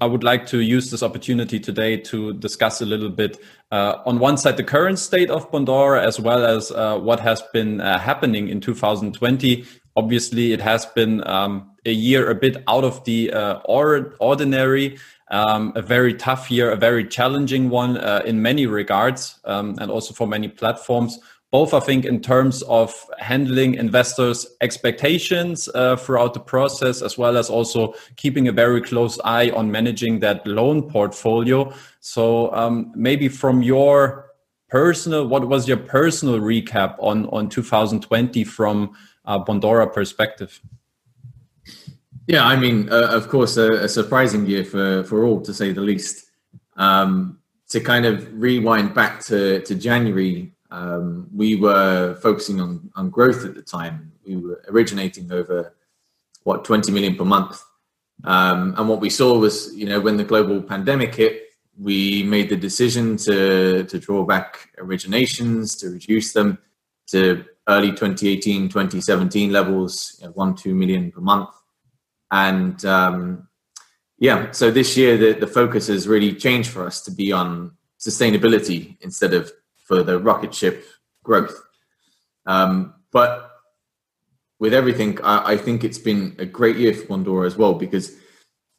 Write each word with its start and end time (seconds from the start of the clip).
I 0.00 0.06
would 0.06 0.24
like 0.24 0.46
to 0.46 0.60
use 0.60 0.90
this 0.90 1.02
opportunity 1.02 1.58
today 1.58 1.96
to 1.98 2.32
discuss 2.34 2.80
a 2.80 2.86
little 2.86 3.08
bit 3.08 3.38
uh, 3.70 3.96
on 4.04 4.18
one 4.18 4.36
side 4.36 4.56
the 4.56 4.64
current 4.64 4.98
state 4.98 5.30
of 5.30 5.50
Bondora 5.50 6.02
as 6.02 6.20
well 6.20 6.44
as 6.44 6.70
uh, 6.70 6.98
what 6.98 7.20
has 7.20 7.42
been 7.52 7.80
uh, 7.80 7.98
happening 7.98 8.48
in 8.48 8.60
2020. 8.60 9.64
Obviously, 9.96 10.52
it 10.52 10.60
has 10.60 10.86
been 10.86 11.26
um, 11.26 11.70
a 11.86 11.92
year 11.92 12.30
a 12.30 12.34
bit 12.34 12.62
out 12.68 12.84
of 12.84 13.02
the 13.04 13.32
uh, 13.32 13.60
or 13.64 14.14
ordinary. 14.20 14.98
Um, 15.28 15.72
a 15.74 15.82
very 15.82 16.14
tough 16.14 16.52
year, 16.52 16.70
a 16.70 16.76
very 16.76 17.04
challenging 17.04 17.68
one 17.68 17.96
uh, 17.96 18.22
in 18.24 18.42
many 18.42 18.66
regards, 18.66 19.40
um, 19.44 19.74
and 19.80 19.90
also 19.90 20.14
for 20.14 20.28
many 20.28 20.46
platforms 20.46 21.18
both 21.50 21.72
I 21.72 21.80
think 21.80 22.04
in 22.04 22.20
terms 22.20 22.62
of 22.62 22.92
handling 23.18 23.74
investors' 23.74 24.46
expectations 24.60 25.68
uh, 25.74 25.96
throughout 25.96 26.34
the 26.34 26.40
process, 26.40 27.02
as 27.02 27.16
well 27.16 27.36
as 27.36 27.48
also 27.48 27.94
keeping 28.16 28.48
a 28.48 28.52
very 28.52 28.80
close 28.80 29.18
eye 29.24 29.50
on 29.50 29.70
managing 29.70 30.20
that 30.20 30.46
loan 30.46 30.90
portfolio. 30.90 31.72
So 32.00 32.52
um, 32.52 32.92
maybe 32.96 33.28
from 33.28 33.62
your 33.62 34.26
personal, 34.68 35.26
what 35.28 35.48
was 35.48 35.68
your 35.68 35.76
personal 35.76 36.40
recap 36.40 36.96
on 36.98 37.26
on 37.26 37.48
2020 37.48 38.44
from 38.44 38.96
Bondora 39.26 39.92
perspective? 39.92 40.60
Yeah, 42.26 42.44
I 42.44 42.56
mean, 42.56 42.88
uh, 42.90 43.08
of 43.12 43.28
course, 43.28 43.56
a, 43.56 43.84
a, 43.84 43.88
surprising 43.88 44.46
year 44.46 44.64
for 44.64 45.04
for 45.04 45.24
all, 45.24 45.40
to 45.42 45.54
say 45.54 45.72
the 45.72 45.80
least. 45.80 46.24
Um, 46.76 47.38
to 47.68 47.80
kind 47.80 48.06
of 48.06 48.28
rewind 48.32 48.94
back 48.94 49.20
to 49.24 49.60
to 49.60 49.74
January 49.74 50.55
um, 50.76 51.28
we 51.34 51.56
were 51.56 52.16
focusing 52.16 52.60
on, 52.60 52.90
on 52.96 53.08
growth 53.08 53.46
at 53.46 53.54
the 53.54 53.62
time. 53.62 54.12
We 54.26 54.36
were 54.36 54.62
originating 54.68 55.32
over 55.32 55.74
what 56.44 56.66
20 56.66 56.92
million 56.92 57.16
per 57.16 57.24
month. 57.24 57.62
Um, 58.24 58.74
and 58.76 58.86
what 58.86 59.00
we 59.00 59.08
saw 59.08 59.38
was, 59.38 59.74
you 59.74 59.86
know, 59.86 60.00
when 60.00 60.18
the 60.18 60.24
global 60.24 60.62
pandemic 60.62 61.14
hit, 61.14 61.44
we 61.78 62.22
made 62.24 62.50
the 62.50 62.56
decision 62.56 63.16
to, 63.18 63.84
to 63.84 63.98
draw 63.98 64.24
back 64.24 64.70
originations, 64.78 65.78
to 65.80 65.88
reduce 65.88 66.34
them 66.34 66.58
to 67.08 67.44
early 67.68 67.90
2018, 67.90 68.68
2017 68.68 69.50
levels, 69.50 70.16
you 70.20 70.26
know, 70.26 70.32
one, 70.32 70.54
two 70.54 70.74
million 70.74 71.10
per 71.10 71.20
month. 71.20 71.50
And 72.30 72.84
um, 72.84 73.48
yeah, 74.18 74.50
so 74.50 74.70
this 74.70 74.94
year 74.96 75.16
the, 75.16 75.40
the 75.40 75.46
focus 75.46 75.86
has 75.86 76.06
really 76.06 76.34
changed 76.34 76.68
for 76.68 76.86
us 76.86 77.00
to 77.02 77.10
be 77.10 77.32
on 77.32 77.72
sustainability 77.98 78.96
instead 79.00 79.32
of 79.32 79.50
for 79.86 80.02
the 80.02 80.18
rocket 80.18 80.54
ship 80.54 80.84
growth. 81.22 81.56
Um, 82.44 82.94
but 83.12 83.50
with 84.58 84.74
everything, 84.74 85.20
I, 85.22 85.52
I, 85.52 85.56
think 85.56 85.84
it's 85.84 85.98
been 85.98 86.36
a 86.38 86.46
great 86.46 86.76
year 86.76 86.94
for 86.94 87.06
Bondora 87.06 87.46
as 87.46 87.56
well 87.56 87.74
because 87.74 88.12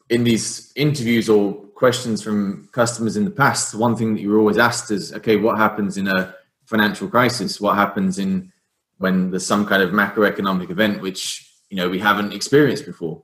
in 0.10 0.24
these 0.24 0.72
interviews 0.76 1.30
or 1.30 1.54
questions 1.76 2.22
from 2.22 2.70
customers 2.72 3.18
in 3.18 3.26
the 3.26 3.32
past, 3.32 3.76
one 3.76 3.96
thing 3.96 4.14
that 4.14 4.22
you 4.22 4.30
were 4.30 4.40
always 4.40 4.58
asked 4.58 4.92
is, 4.92 5.14
okay, 5.14 5.36
what 5.36 5.58
happens 5.58 5.98
in 5.98 6.08
a 6.08 6.34
financial 6.66 7.08
crisis? 7.08 7.62
What 7.62 7.76
happens 7.76 8.20
in 8.20 8.52
when 8.98 9.30
there's 9.30 9.46
some 9.46 9.66
kind 9.66 9.82
of 9.82 9.92
macroeconomic 9.92 10.70
event 10.72 11.02
which 11.02 11.48
you 11.70 11.78
know 11.78 11.90
we 11.90 12.00
haven't 12.00 12.34
experienced 12.34 12.86
before? 12.86 13.24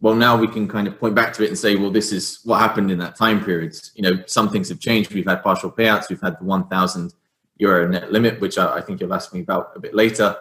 Well, 0.00 0.14
now 0.14 0.36
we 0.36 0.46
can 0.46 0.68
kind 0.68 0.86
of 0.86 0.98
point 0.98 1.14
back 1.14 1.32
to 1.34 1.44
it 1.44 1.48
and 1.48 1.58
say, 1.58 1.74
well, 1.74 1.90
this 1.90 2.12
is 2.12 2.40
what 2.44 2.60
happened 2.60 2.90
in 2.90 2.98
that 2.98 3.16
time 3.16 3.44
period. 3.44 3.76
You 3.94 4.02
know, 4.02 4.22
some 4.26 4.48
things 4.48 4.68
have 4.68 4.78
changed. 4.78 5.12
We've 5.12 5.26
had 5.26 5.42
partial 5.42 5.72
payouts. 5.72 6.08
We've 6.08 6.20
had 6.20 6.38
the 6.38 6.44
1,000 6.44 7.12
euro 7.56 7.88
net 7.88 8.12
limit, 8.12 8.40
which 8.40 8.58
I, 8.58 8.76
I 8.76 8.80
think 8.80 9.00
you'll 9.00 9.14
ask 9.14 9.34
me 9.34 9.40
about 9.40 9.72
a 9.74 9.80
bit 9.80 9.94
later. 9.94 10.36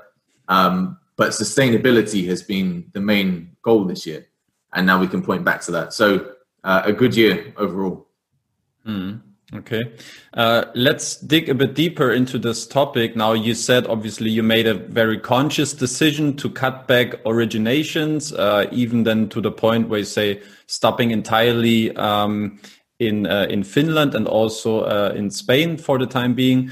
Um, 0.47 0.99
but 1.15 1.29
sustainability 1.31 2.27
has 2.27 2.43
been 2.43 2.89
the 2.93 3.01
main 3.01 3.57
goal 3.63 3.85
this 3.85 4.05
year, 4.05 4.27
and 4.73 4.85
now 4.85 4.99
we 4.99 5.07
can 5.07 5.23
point 5.23 5.43
back 5.43 5.61
to 5.61 5.71
that. 5.71 5.93
So 5.93 6.33
uh, 6.63 6.83
a 6.85 6.93
good 6.93 7.15
year 7.15 7.53
overall. 7.57 8.07
Mm, 8.85 9.21
okay, 9.53 9.93
uh, 10.33 10.65
let's 10.75 11.17
dig 11.17 11.49
a 11.49 11.55
bit 11.55 11.73
deeper 11.73 12.11
into 12.11 12.37
this 12.37 12.67
topic. 12.67 13.15
Now, 13.15 13.33
you 13.33 13.53
said 13.53 13.87
obviously 13.87 14.29
you 14.29 14.43
made 14.43 14.67
a 14.67 14.73
very 14.73 15.19
conscious 15.19 15.73
decision 15.73 16.35
to 16.37 16.49
cut 16.49 16.87
back 16.87 17.23
originations, 17.23 18.37
uh, 18.37 18.67
even 18.71 19.03
then 19.03 19.29
to 19.29 19.41
the 19.41 19.51
point 19.51 19.89
where 19.89 19.99
you 19.99 20.05
say 20.05 20.41
stopping 20.67 21.11
entirely 21.11 21.95
um, 21.95 22.59
in 22.99 23.27
uh, 23.27 23.47
in 23.49 23.63
Finland 23.63 24.15
and 24.15 24.27
also 24.27 24.81
uh, 24.81 25.13
in 25.15 25.29
Spain 25.29 25.77
for 25.77 25.97
the 25.97 26.07
time 26.07 26.33
being. 26.33 26.71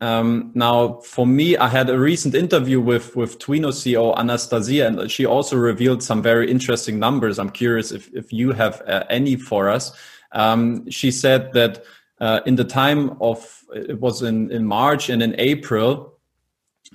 Um, 0.00 0.50
now, 0.54 1.00
for 1.00 1.26
me, 1.26 1.56
I 1.56 1.68
had 1.68 1.88
a 1.88 1.98
recent 1.98 2.34
interview 2.34 2.80
with 2.80 3.16
with 3.16 3.38
Twino 3.38 3.72
CEO 3.72 4.16
Anastasia, 4.16 4.86
and 4.86 5.10
she 5.10 5.26
also 5.26 5.56
revealed 5.56 6.02
some 6.02 6.22
very 6.22 6.50
interesting 6.50 6.98
numbers. 6.98 7.38
I'm 7.38 7.50
curious 7.50 7.92
if 7.92 8.12
if 8.14 8.32
you 8.32 8.52
have 8.52 8.82
uh, 8.86 9.04
any 9.08 9.36
for 9.36 9.68
us. 9.68 9.92
Um, 10.32 10.90
she 10.90 11.10
said 11.10 11.52
that 11.54 11.84
uh, 12.20 12.40
in 12.46 12.56
the 12.56 12.64
time 12.64 13.16
of 13.20 13.64
it 13.74 14.00
was 14.00 14.22
in 14.22 14.50
in 14.50 14.64
March 14.64 15.08
and 15.08 15.22
in 15.22 15.34
April. 15.38 16.12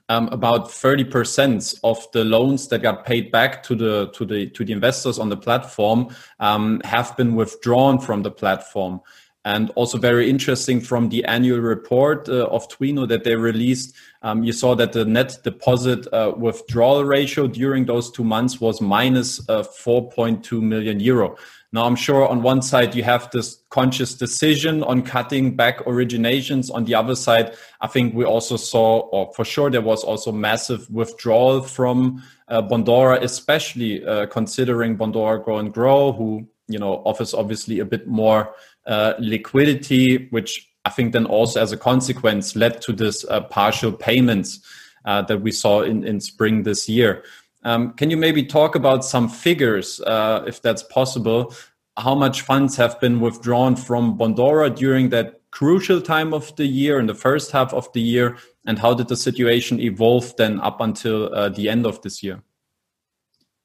Um, 0.07 0.29
about 0.29 0.69
30% 0.69 1.79
of 1.83 2.09
the 2.13 2.23
loans 2.23 2.69
that 2.69 2.81
got 2.81 3.05
paid 3.05 3.29
back 3.29 3.61
to 3.63 3.75
the 3.75 4.09
to 4.13 4.25
the 4.25 4.47
to 4.47 4.63
the 4.63 4.71
investors 4.71 5.19
on 5.19 5.27
the 5.29 5.35
platform 5.35 6.15
um, 6.39 6.81
have 6.85 7.15
been 7.17 7.35
withdrawn 7.35 7.99
from 7.99 8.23
the 8.23 8.31
platform. 8.31 9.01
And 9.43 9.71
also 9.71 9.97
very 9.97 10.29
interesting 10.29 10.79
from 10.79 11.09
the 11.09 11.25
annual 11.25 11.59
report 11.59 12.29
uh, 12.29 12.45
of 12.45 12.67
Twino 12.69 13.07
that 13.07 13.23
they 13.23 13.35
released, 13.35 13.95
um, 14.21 14.43
you 14.43 14.53
saw 14.53 14.75
that 14.75 14.93
the 14.93 15.03
net 15.03 15.39
deposit 15.43 16.07
uh, 16.13 16.33
withdrawal 16.37 17.03
ratio 17.03 17.47
during 17.47 17.85
those 17.85 18.11
two 18.11 18.23
months 18.23 18.61
was 18.61 18.81
minus 18.81 19.39
uh, 19.49 19.63
4.2 19.63 20.61
million 20.61 20.99
euro. 20.99 21.35
Now, 21.73 21.85
I'm 21.85 21.95
sure 21.95 22.27
on 22.27 22.41
one 22.41 22.61
side 22.61 22.95
you 22.95 23.03
have 23.03 23.31
this 23.31 23.63
conscious 23.69 24.13
decision 24.13 24.83
on 24.83 25.03
cutting 25.03 25.55
back 25.55 25.79
originations. 25.85 26.69
On 26.73 26.83
the 26.83 26.95
other 26.95 27.15
side, 27.15 27.55
I 27.79 27.87
think 27.87 28.13
we 28.13 28.25
also 28.25 28.57
saw, 28.57 28.99
or 29.11 29.31
for 29.33 29.45
sure, 29.45 29.69
there 29.69 29.81
was 29.81 30.03
also 30.03 30.33
massive 30.33 30.89
withdrawal 30.89 31.61
from 31.61 32.23
uh, 32.49 32.61
Bondora, 32.61 33.21
especially 33.21 34.05
uh, 34.05 34.25
considering 34.25 34.97
Bondora 34.97 35.41
Grow 35.41 35.59
and 35.59 35.73
Grow, 35.73 36.11
who 36.11 36.45
you 36.67 36.77
know 36.77 37.01
offers 37.05 37.33
obviously 37.33 37.79
a 37.79 37.85
bit 37.85 38.05
more 38.05 38.53
uh, 38.85 39.13
liquidity, 39.19 40.27
which 40.31 40.69
I 40.83 40.89
think 40.89 41.13
then 41.13 41.25
also 41.25 41.61
as 41.61 41.71
a 41.71 41.77
consequence 41.77 42.53
led 42.53 42.81
to 42.81 42.91
this 42.91 43.23
uh, 43.29 43.41
partial 43.41 43.93
payments 43.93 44.59
uh, 45.05 45.21
that 45.23 45.41
we 45.41 45.51
saw 45.51 45.81
in, 45.81 46.03
in 46.03 46.19
spring 46.19 46.63
this 46.63 46.89
year. 46.89 47.23
Um, 47.63 47.94
can 47.94 48.09
you 48.09 48.17
maybe 48.17 48.44
talk 48.44 48.75
about 48.75 49.05
some 49.05 49.29
figures, 49.29 50.01
uh, 50.01 50.44
if 50.47 50.61
that's 50.61 50.83
possible? 50.83 51.53
How 51.97 52.16
much 52.16 52.41
funds 52.41 52.75
have 52.77 52.99
been 52.99 53.19
withdrawn 53.19 53.75
from 53.75 54.17
Bondora 54.17 54.75
during 54.75 55.09
that 55.09 55.41
crucial 55.51 56.01
time 56.01 56.33
of 56.33 56.55
the 56.55 56.66
year 56.66 56.99
in 56.99 57.05
the 57.05 57.13
first 57.13 57.51
half 57.51 57.73
of 57.73 57.91
the 57.94 58.01
year? 58.01 58.38
And 58.66 58.79
how 58.79 58.94
did 58.94 59.07
the 59.07 59.17
situation 59.17 59.79
evolve 59.79 60.35
then 60.38 60.59
up 60.61 60.81
until 60.81 61.33
uh, 61.33 61.49
the 61.49 61.69
end 61.69 61.85
of 61.85 62.01
this 62.01 62.23
year? 62.23 62.41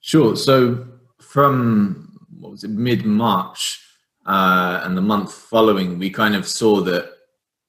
Sure. 0.01 0.37
So 0.37 0.87
from 1.21 2.19
what 2.39 2.53
was 2.53 2.65
it, 2.65 2.71
mid 2.71 3.05
March, 3.05 3.83
uh, 4.27 4.81
and 4.85 4.97
the 4.97 5.03
month 5.03 5.33
following, 5.33 5.99
we 5.99 6.11
kind 6.11 6.35
of 6.35 6.47
saw 6.47 6.81
that 6.83 7.13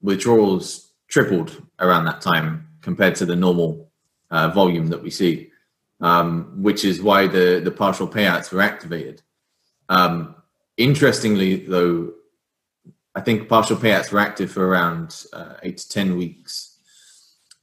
withdrawals 0.02 0.92
tripled 1.08 1.64
around 1.80 2.06
that 2.06 2.22
time 2.22 2.68
compared 2.82 3.16
to 3.16 3.26
the 3.26 3.36
normal 3.36 3.90
uh, 4.32 4.50
volume 4.50 4.88
that 4.88 5.02
we 5.02 5.10
see, 5.10 5.52
um, 6.02 6.62
which 6.62 6.86
is 6.86 7.02
why 7.02 7.28
the, 7.28 7.62
the 7.64 7.72
partial 7.72 8.08
payouts 8.08 8.52
were 8.52 8.62
activated. 8.62 9.22
Um, 9.90 10.36
interestingly, 10.78 11.66
though, 11.66 12.14
I 13.16 13.22
think 13.22 13.50
partial 13.50 13.78
payouts 13.78 14.12
were 14.12 14.20
active 14.20 14.52
for 14.52 14.68
around 14.68 15.26
uh, 15.34 15.56
eight 15.64 15.78
to 15.78 15.90
10 15.90 16.18
weeks. 16.18 16.78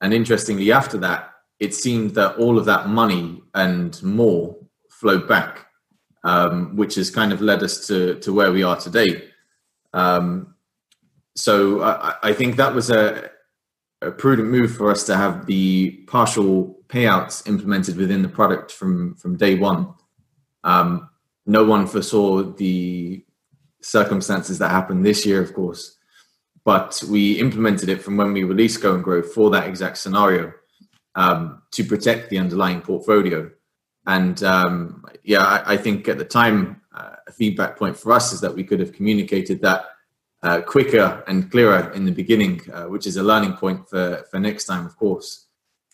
And 0.00 0.12
interestingly, 0.12 0.72
after 0.72 0.98
that, 0.98 1.30
it 1.60 1.74
seemed 1.74 2.10
that 2.16 2.36
all 2.36 2.58
of 2.58 2.64
that 2.64 2.88
money 2.88 3.42
and 3.54 4.02
more 4.02 4.56
flowed 4.90 5.28
back 5.28 5.64
um, 6.24 6.74
which 6.74 6.94
has 6.96 7.10
kind 7.10 7.32
of 7.32 7.40
led 7.40 7.62
us 7.62 7.86
to, 7.86 8.18
to 8.20 8.32
where 8.32 8.50
we 8.50 8.62
are 8.62 8.76
today. 8.76 9.28
Um, 9.92 10.54
so 11.36 11.82
I, 11.82 12.14
I, 12.22 12.32
think 12.32 12.56
that 12.56 12.74
was 12.74 12.90
a, 12.90 13.30
a, 14.06 14.10
prudent 14.10 14.48
move 14.48 14.76
for 14.76 14.90
us 14.90 15.04
to 15.04 15.16
have 15.16 15.46
the 15.46 15.90
partial 16.06 16.78
payouts 16.88 17.46
implemented 17.48 17.96
within 17.96 18.22
the 18.22 18.28
product 18.28 18.72
from, 18.72 19.14
from 19.16 19.36
day 19.36 19.54
one. 19.54 19.94
Um, 20.62 21.10
no 21.46 21.64
one 21.64 21.86
foresaw 21.86 22.42
the 22.42 23.24
circumstances 23.82 24.58
that 24.58 24.70
happened 24.70 25.04
this 25.04 25.26
year, 25.26 25.42
of 25.42 25.52
course, 25.54 25.98
but 26.64 27.02
we 27.10 27.38
implemented 27.38 27.88
it 27.88 28.02
from 28.02 28.16
when 28.16 28.32
we 28.32 28.44
released 28.44 28.80
Go 28.80 28.94
and 28.94 29.04
Grow 29.04 29.22
for 29.22 29.50
that 29.50 29.68
exact 29.68 29.98
scenario 29.98 30.52
um, 31.14 31.62
to 31.72 31.84
protect 31.84 32.30
the 32.30 32.38
underlying 32.38 32.80
portfolio. 32.80 33.50
And 34.06 34.42
um, 34.42 35.04
yeah, 35.22 35.44
I, 35.44 35.74
I, 35.74 35.76
think 35.76 36.08
at 36.08 36.18
the 36.18 36.24
time, 36.24 36.80
uh, 36.94 37.16
a 37.26 37.32
feedback 37.32 37.78
point 37.78 37.96
for 37.96 38.12
us 38.12 38.32
is 38.32 38.40
that 38.42 38.54
we 38.54 38.64
could 38.64 38.80
have 38.80 38.92
communicated 38.92 39.62
that 39.62 39.86
uh, 40.44 40.60
quicker 40.60 41.24
and 41.26 41.50
clearer 41.50 41.90
in 41.94 42.04
the 42.04 42.12
beginning, 42.12 42.60
uh, 42.72 42.84
which 42.84 43.06
is 43.06 43.16
a 43.16 43.22
learning 43.22 43.54
point 43.54 43.88
for, 43.88 44.24
for 44.30 44.38
next 44.38 44.66
time, 44.66 44.86
of 44.86 44.96
course. 44.96 45.46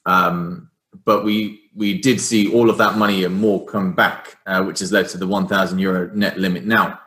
Um, 0.05 0.70
but 1.05 1.25
we 1.25 1.70
we 1.75 1.99
did 1.99 2.20
see 2.20 2.52
all 2.52 2.69
of 2.69 2.76
that 2.79 2.99
money 2.99 3.25
and 3.25 3.35
more 3.35 3.64
come 3.64 3.94
back, 3.94 4.38
uh, 4.47 4.62
which 4.64 4.81
has 4.81 4.91
led 4.91 5.08
to 5.11 5.19
the 5.19 5.26
1,000 5.26 5.79
euro 5.79 6.11
net 6.14 6.37
limit 6.37 6.64
now. 6.67 6.99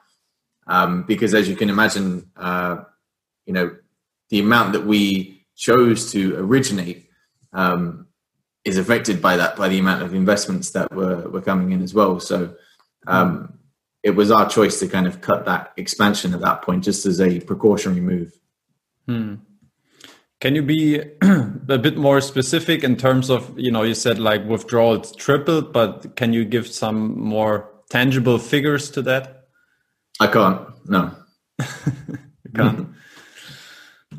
um, 0.67 1.03
because 1.03 1.33
as 1.33 1.49
you 1.49 1.55
can 1.55 1.69
imagine, 1.69 2.29
uh, 2.37 2.83
you 3.45 3.53
know, 3.53 3.75
the 4.29 4.39
amount 4.39 4.73
that 4.73 4.85
we 4.85 5.45
chose 5.55 6.11
to 6.11 6.35
originate 6.37 7.09
um, 7.51 8.07
is 8.63 8.77
affected 8.77 9.21
by 9.21 9.37
that 9.37 9.55
by 9.55 9.67
the 9.67 9.79
amount 9.79 10.01
of 10.01 10.13
investments 10.13 10.71
that 10.71 10.91
were 10.93 11.29
were 11.29 11.41
coming 11.41 11.71
in 11.71 11.81
as 11.81 11.93
well. 11.93 12.19
So 12.19 12.55
um, 13.07 13.59
it 14.03 14.11
was 14.11 14.29
our 14.29 14.47
choice 14.49 14.79
to 14.79 14.87
kind 14.87 15.07
of 15.07 15.21
cut 15.21 15.45
that 15.45 15.73
expansion 15.77 16.33
at 16.33 16.41
that 16.41 16.61
point, 16.61 16.83
just 16.83 17.05
as 17.05 17.21
a 17.21 17.39
precautionary 17.39 18.01
move. 18.01 18.37
Hmm. 19.07 19.35
Can 20.41 20.55
you 20.55 20.61
be 20.61 20.99
a 21.21 21.77
bit 21.77 21.95
more 21.97 22.19
specific 22.19 22.83
in 22.83 22.97
terms 22.97 23.29
of 23.29 23.57
you 23.57 23.71
know 23.71 23.83
you 23.83 23.95
said 23.95 24.19
like 24.19 24.45
withdrawal 24.45 24.99
tripled, 24.99 25.71
but 25.71 26.17
can 26.17 26.33
you 26.33 26.43
give 26.43 26.67
some 26.67 27.17
more 27.17 27.69
tangible 27.89 28.37
figures 28.37 28.91
to 28.91 29.01
that? 29.03 29.47
I 30.19 30.27
can't. 30.27 30.67
No. 30.89 31.15
you 31.59 32.51
can't. 32.53 32.89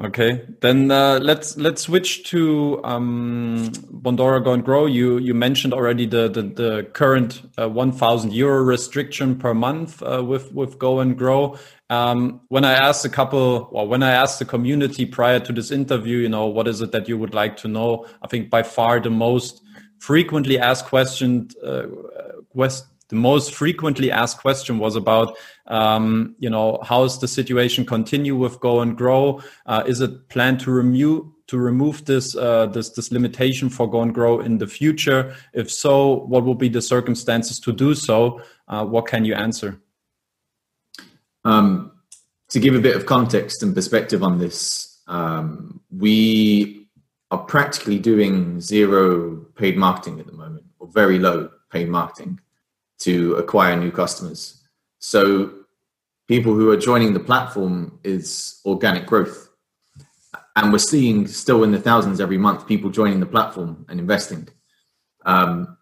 Okay, 0.00 0.44
then 0.60 0.90
uh, 0.90 1.20
let's 1.22 1.56
let's 1.56 1.82
switch 1.82 2.24
to 2.30 2.80
um, 2.84 3.70
Bondora 4.02 4.42
Go 4.42 4.52
and 4.52 4.64
Grow. 4.64 4.86
You 4.86 5.18
you 5.18 5.34
mentioned 5.34 5.72
already 5.72 6.04
the 6.04 6.28
the, 6.28 6.42
the 6.42 6.82
current 6.92 7.42
uh, 7.58 7.68
one 7.68 7.92
thousand 7.92 8.32
euro 8.32 8.62
restriction 8.62 9.36
per 9.38 9.54
month 9.54 10.02
uh, 10.02 10.22
with 10.24 10.52
with 10.52 10.78
Go 10.78 10.98
and 10.98 11.16
Grow. 11.16 11.56
Um, 11.90 12.40
when 12.48 12.64
I 12.64 12.72
asked 12.72 13.04
a 13.04 13.08
couple, 13.08 13.68
well, 13.70 13.86
when 13.86 14.02
I 14.02 14.10
asked 14.10 14.40
the 14.40 14.44
community 14.44 15.06
prior 15.06 15.38
to 15.40 15.52
this 15.52 15.70
interview, 15.70 16.18
you 16.18 16.28
know, 16.28 16.46
what 16.46 16.66
is 16.66 16.80
it 16.80 16.90
that 16.92 17.08
you 17.08 17.16
would 17.16 17.34
like 17.34 17.56
to 17.58 17.68
know? 17.68 18.06
I 18.20 18.26
think 18.26 18.50
by 18.50 18.64
far 18.64 18.98
the 19.00 19.10
most 19.10 19.62
frequently 20.00 20.58
asked 20.58 20.86
question, 20.86 21.48
uh, 21.64 21.84
quest, 22.50 22.86
the 23.08 23.16
most 23.16 23.54
frequently 23.54 24.10
asked 24.10 24.38
question 24.38 24.78
was 24.78 24.96
about 24.96 25.36
um, 25.66 26.34
you 26.38 26.50
know 26.50 26.78
how's 26.82 27.20
the 27.20 27.28
situation 27.28 27.84
continue 27.84 28.36
with 28.36 28.60
go 28.60 28.80
and 28.80 28.96
grow? 28.96 29.40
Uh, 29.66 29.82
is 29.86 30.00
it 30.00 30.28
planned 30.28 30.60
to 30.60 30.70
remove 30.70 31.26
to 31.46 31.58
remove 31.58 32.04
this 32.04 32.34
uh, 32.36 32.66
this 32.66 32.90
this 32.90 33.12
limitation 33.12 33.68
for 33.68 33.88
go 33.88 34.02
and 34.02 34.14
grow 34.14 34.40
in 34.40 34.58
the 34.58 34.66
future? 34.66 35.34
If 35.52 35.70
so 35.70 36.24
what 36.26 36.44
will 36.44 36.54
be 36.54 36.68
the 36.68 36.82
circumstances 36.82 37.60
to 37.60 37.72
do 37.72 37.94
so? 37.94 38.40
Uh, 38.68 38.84
what 38.84 39.06
can 39.06 39.24
you 39.24 39.34
answer? 39.34 39.80
Um, 41.44 41.92
to 42.48 42.58
give 42.58 42.74
a 42.74 42.80
bit 42.80 42.96
of 42.96 43.04
context 43.04 43.62
and 43.62 43.74
perspective 43.74 44.22
on 44.22 44.38
this 44.38 44.94
um, 45.06 45.80
we 45.90 46.88
are 47.30 47.38
practically 47.38 47.98
doing 47.98 48.60
zero 48.60 49.36
paid 49.56 49.76
marketing 49.76 50.20
at 50.20 50.26
the 50.26 50.32
moment 50.32 50.64
or 50.78 50.88
very 50.88 51.18
low 51.18 51.50
paid 51.70 51.88
marketing 51.88 52.38
to 53.04 53.34
acquire 53.34 53.76
new 53.76 53.90
customers. 53.90 54.62
So 54.98 55.52
people 56.26 56.54
who 56.54 56.70
are 56.70 56.76
joining 56.76 57.12
the 57.12 57.20
platform 57.20 57.98
is 58.02 58.60
organic 58.64 59.06
growth. 59.06 59.50
And 60.56 60.72
we're 60.72 60.78
seeing 60.78 61.26
still 61.26 61.64
in 61.64 61.72
the 61.72 61.80
thousands 61.80 62.20
every 62.20 62.38
month 62.38 62.66
people 62.66 62.90
joining 62.90 63.20
the 63.20 63.26
platform 63.26 63.84
and 63.88 63.98
investing. 64.00 64.48
Um, 65.26 65.76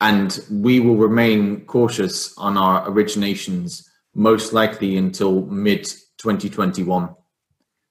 and 0.00 0.38
we 0.50 0.80
will 0.80 0.96
remain 0.96 1.64
cautious 1.66 2.36
on 2.38 2.56
our 2.56 2.88
originations 2.88 3.84
most 4.14 4.52
likely 4.52 4.96
until 4.96 5.42
mid 5.46 5.84
2021. 6.18 7.14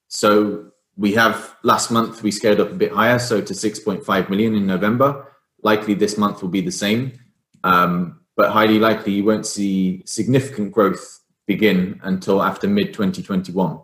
So 0.07 0.71
we 0.97 1.13
have 1.13 1.55
last 1.63 1.91
month 1.91 2.23
we 2.23 2.31
scaled 2.31 2.59
up 2.59 2.71
a 2.71 2.75
bit 2.75 2.91
higher, 2.91 3.19
so 3.19 3.41
to 3.41 3.53
6.5 3.53 4.29
million 4.29 4.55
in 4.55 4.65
November. 4.65 5.27
Likely 5.63 5.93
this 5.93 6.17
month 6.17 6.41
will 6.41 6.49
be 6.49 6.61
the 6.61 6.71
same. 6.71 7.19
Um, 7.63 8.18
but 8.39 8.51
highly 8.51 8.79
likely 8.79 9.11
you 9.11 9.25
won't 9.25 9.45
see 9.45 10.01
significant 10.05 10.71
growth 10.71 11.19
begin 11.45 11.99
until 12.03 12.41
after 12.41 12.69
mid 12.69 12.93
2021. 12.93 13.81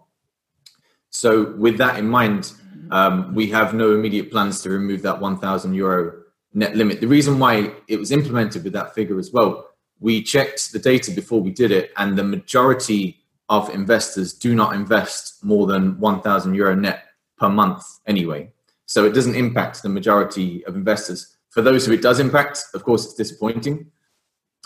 So, 1.09 1.51
with 1.57 1.77
that 1.79 1.99
in 1.99 2.07
mind, 2.07 2.53
um, 2.89 3.35
we 3.35 3.47
have 3.47 3.73
no 3.73 3.93
immediate 3.93 4.31
plans 4.31 4.61
to 4.61 4.69
remove 4.69 5.01
that 5.01 5.19
1,000 5.19 5.73
euro 5.73 6.21
net 6.53 6.73
limit. 6.73 7.01
The 7.01 7.07
reason 7.07 7.37
why 7.37 7.73
it 7.89 7.99
was 7.99 8.13
implemented 8.13 8.63
with 8.63 8.71
that 8.71 8.95
figure 8.95 9.19
as 9.19 9.33
well, 9.33 9.71
we 9.99 10.23
checked 10.23 10.71
the 10.71 10.79
data 10.79 11.11
before 11.11 11.41
we 11.41 11.51
did 11.51 11.71
it, 11.71 11.91
and 11.97 12.17
the 12.17 12.23
majority 12.23 13.25
of 13.49 13.69
investors 13.71 14.31
do 14.31 14.55
not 14.55 14.73
invest 14.73 15.43
more 15.43 15.67
than 15.67 15.99
1,000 15.99 16.55
euro 16.55 16.75
net 16.75 17.03
per 17.37 17.49
month 17.49 17.83
anyway. 18.07 18.53
So 18.85 19.03
it 19.03 19.11
doesn't 19.13 19.35
impact 19.35 19.83
the 19.83 19.89
majority 19.89 20.63
of 20.63 20.77
investors. 20.77 21.35
For 21.49 21.61
those 21.61 21.85
who 21.85 21.91
it 21.91 22.01
does 22.01 22.21
impact, 22.21 22.63
of 22.73 22.85
course, 22.85 23.03
it's 23.03 23.15
disappointing. 23.15 23.91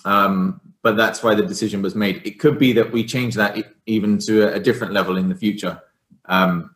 Um, 0.05 0.61
but 0.81 0.95
that's 0.95 1.21
why 1.21 1.35
the 1.35 1.43
decision 1.43 1.81
was 1.81 1.95
made. 1.95 2.25
It 2.25 2.39
could 2.39 2.57
be 2.57 2.73
that 2.73 2.91
we 2.91 3.03
change 3.03 3.35
that 3.35 3.57
even 3.85 4.17
to 4.19 4.53
a, 4.53 4.59
different 4.59 4.93
level 4.93 5.17
in 5.17 5.27
the 5.27 5.35
future, 5.35 5.81
um, 6.25 6.73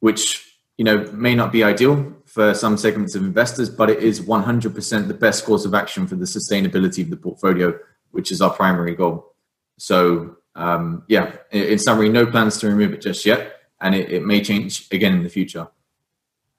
which 0.00 0.56
you 0.78 0.84
know 0.84 1.10
may 1.12 1.34
not 1.34 1.50
be 1.50 1.64
ideal 1.64 2.12
for 2.26 2.54
some 2.54 2.76
segments 2.76 3.14
of 3.14 3.22
investors, 3.22 3.68
but 3.70 3.90
it 3.90 4.00
is 4.02 4.20
100% 4.20 5.08
the 5.08 5.14
best 5.14 5.44
course 5.44 5.64
of 5.64 5.74
action 5.74 6.06
for 6.06 6.16
the 6.16 6.24
sustainability 6.24 7.02
of 7.02 7.10
the 7.10 7.16
portfolio, 7.16 7.76
which 8.12 8.30
is 8.30 8.40
our 8.40 8.50
primary 8.50 8.94
goal. 8.94 9.34
So 9.78 10.36
um, 10.54 11.02
yeah, 11.08 11.32
in, 11.50 11.62
in, 11.64 11.78
summary, 11.78 12.08
no 12.08 12.26
plans 12.26 12.58
to 12.58 12.68
remove 12.68 12.92
it 12.92 13.00
just 13.00 13.26
yet, 13.26 13.62
and 13.80 13.94
it, 13.94 14.10
it 14.12 14.24
may 14.24 14.40
change 14.40 14.88
again 14.92 15.12
in 15.12 15.22
the 15.22 15.28
future. 15.28 15.68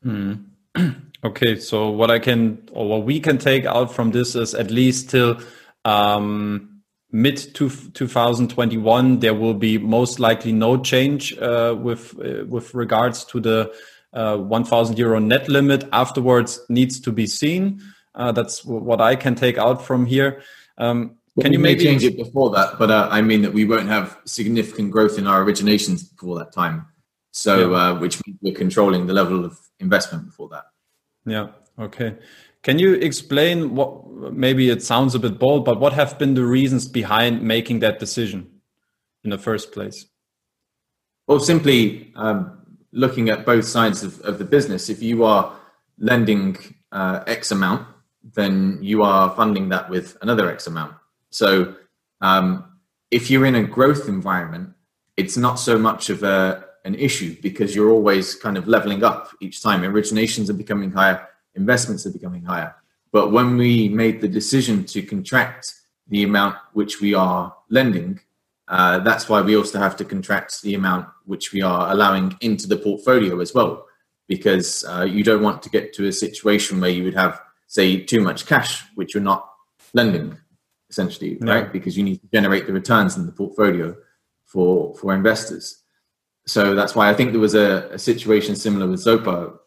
Mm. 0.05 0.45
okay, 1.23 1.57
so 1.57 1.89
what 1.89 2.11
I 2.11 2.19
can 2.19 2.67
or 2.73 2.87
what 2.87 3.03
we 3.03 3.19
can 3.19 3.37
take 3.37 3.65
out 3.65 3.93
from 3.93 4.11
this 4.11 4.35
is 4.35 4.53
at 4.53 4.71
least 4.71 5.09
till 5.09 5.39
um, 5.85 6.81
mid 7.11 7.37
to 7.55 7.69
2021, 7.69 9.19
there 9.19 9.33
will 9.33 9.53
be 9.53 9.77
most 9.77 10.19
likely 10.19 10.51
no 10.51 10.77
change 10.77 11.37
uh, 11.37 11.75
with 11.79 12.13
uh, 12.19 12.45
with 12.45 12.73
regards 12.73 13.23
to 13.25 13.39
the 13.39 13.73
uh, 14.13 14.37
1,000 14.37 14.97
euro 14.97 15.19
net 15.19 15.47
limit. 15.47 15.87
Afterwards, 15.91 16.59
needs 16.69 16.99
to 17.01 17.11
be 17.11 17.27
seen. 17.27 17.81
Uh, 18.13 18.31
that's 18.31 18.63
what 18.65 19.01
I 19.01 19.15
can 19.15 19.35
take 19.35 19.57
out 19.57 19.85
from 19.85 20.05
here. 20.05 20.41
Um, 20.77 21.17
well, 21.35 21.43
can 21.43 21.53
you 21.53 21.59
maybe 21.59 21.83
change 21.83 22.03
it 22.03 22.15
before 22.15 22.49
that? 22.51 22.79
But 22.79 22.91
uh, 22.91 23.09
I 23.11 23.21
mean 23.21 23.41
that 23.41 23.53
we 23.53 23.65
won't 23.65 23.89
have 23.89 24.17
significant 24.25 24.91
growth 24.91 25.17
in 25.17 25.27
our 25.27 25.43
originations 25.43 26.09
before 26.09 26.39
that 26.39 26.53
time. 26.53 26.85
So, 27.31 27.71
yeah. 27.71 27.77
Uh, 27.77 27.99
which 27.99 28.25
means 28.25 28.39
we're 28.41 28.55
controlling 28.55 29.07
the 29.07 29.13
level 29.13 29.43
of 29.43 29.59
investment 29.79 30.25
before 30.25 30.47
that. 30.49 30.63
Yeah. 31.25 31.49
Okay. 31.77 32.15
Can 32.65 32.79
you 32.79 32.95
explain 32.95 33.75
what 33.75 34.09
maybe 34.33 34.71
it 34.71 34.81
sounds 34.81 35.13
a 35.13 35.19
bit 35.19 35.37
bold, 35.37 35.65
but 35.65 35.79
what 35.79 35.93
have 35.93 36.17
been 36.17 36.33
the 36.33 36.43
reasons 36.43 36.87
behind 36.87 37.43
making 37.43 37.81
that 37.81 37.99
decision 37.99 38.49
in 39.23 39.29
the 39.29 39.37
first 39.37 39.71
place? 39.71 40.07
Well, 41.27 41.39
simply 41.39 42.11
um, 42.15 42.65
looking 42.91 43.29
at 43.29 43.45
both 43.45 43.65
sides 43.65 44.01
of, 44.01 44.19
of, 44.21 44.39
the 44.39 44.45
business. 44.45 44.89
If 44.89 45.03
you 45.03 45.25
are 45.25 45.55
lending 45.99 46.57
uh, 46.91 47.23
X 47.27 47.51
amount, 47.51 47.85
then 48.33 48.79
you 48.81 49.03
are 49.03 49.29
funding 49.35 49.69
that 49.69 49.87
with 49.87 50.17
another 50.23 50.49
X 50.49 50.65
amount. 50.65 50.95
So 51.29 51.75
um, 52.21 52.65
if 53.11 53.29
you're 53.29 53.45
in 53.45 53.53
a 53.53 53.63
growth 53.63 54.07
environment, 54.07 54.71
it's 55.17 55.37
not 55.37 55.59
so 55.59 55.77
much 55.77 56.09
of 56.09 56.23
a, 56.23 56.65
an 56.83 56.95
issue 56.95 57.37
because 57.43 57.75
you're 57.75 57.91
always 57.91 58.33
kind 58.33 58.57
of 58.57 58.67
leveling 58.67 59.03
up 59.03 59.29
each 59.39 59.61
time. 59.61 59.83
Originations 59.83 60.49
are 60.49 60.53
becoming 60.53 60.91
higher 60.91 61.27
investments 61.55 62.05
are 62.05 62.11
becoming 62.11 62.43
higher. 62.43 62.75
But 63.11 63.31
when 63.31 63.57
we 63.57 63.89
made 63.89 64.21
the 64.21 64.27
decision 64.27 64.85
to 64.85 65.01
contract 65.01 65.73
the 66.07 66.23
amount 66.23 66.57
which 66.73 67.01
we 67.01 67.13
are 67.13 67.55
lending, 67.69 68.19
uh, 68.67 68.99
that's 68.99 69.29
why 69.29 69.41
we 69.41 69.55
also 69.55 69.79
have 69.79 69.95
to 69.97 70.05
contract 70.05 70.61
the 70.61 70.75
amount 70.75 71.07
which 71.25 71.53
we 71.53 71.61
are 71.61 71.91
allowing 71.91 72.35
into 72.41 72.67
the 72.67 72.77
portfolio 72.77 73.39
as 73.39 73.53
well, 73.53 73.85
because 74.27 74.83
uh, 74.85 75.03
you 75.03 75.23
don't 75.23 75.43
want 75.43 75.61
to 75.63 75.69
get 75.69 75.93
to 75.93 76.07
a 76.07 76.11
situation 76.11 76.81
where 76.81 76.89
you 76.89 77.03
would 77.03 77.15
have, 77.15 77.41
say, 77.67 78.01
too 78.01 78.21
much 78.21 78.45
cash 78.45 78.83
which 78.95 79.13
you're 79.13 79.23
not 79.23 79.49
lending, 79.93 80.37
essentially, 80.89 81.37
no. 81.39 81.53
right? 81.53 81.71
Because 81.71 81.97
you 81.97 82.03
need 82.03 82.21
to 82.21 82.27
generate 82.33 82.65
the 82.67 82.73
returns 82.73 83.17
in 83.17 83.25
the 83.25 83.31
portfolio 83.31 83.95
for 84.45 84.95
for 84.95 85.13
investors. 85.13 85.83
So 86.47 86.75
that's 86.75 86.95
why 86.95 87.09
I 87.09 87.13
think 87.13 87.31
there 87.31 87.41
was 87.41 87.55
a, 87.55 87.89
a 87.91 87.99
situation 87.99 88.55
similar 88.55 88.87
with 88.87 89.03
Zopa 89.03 89.57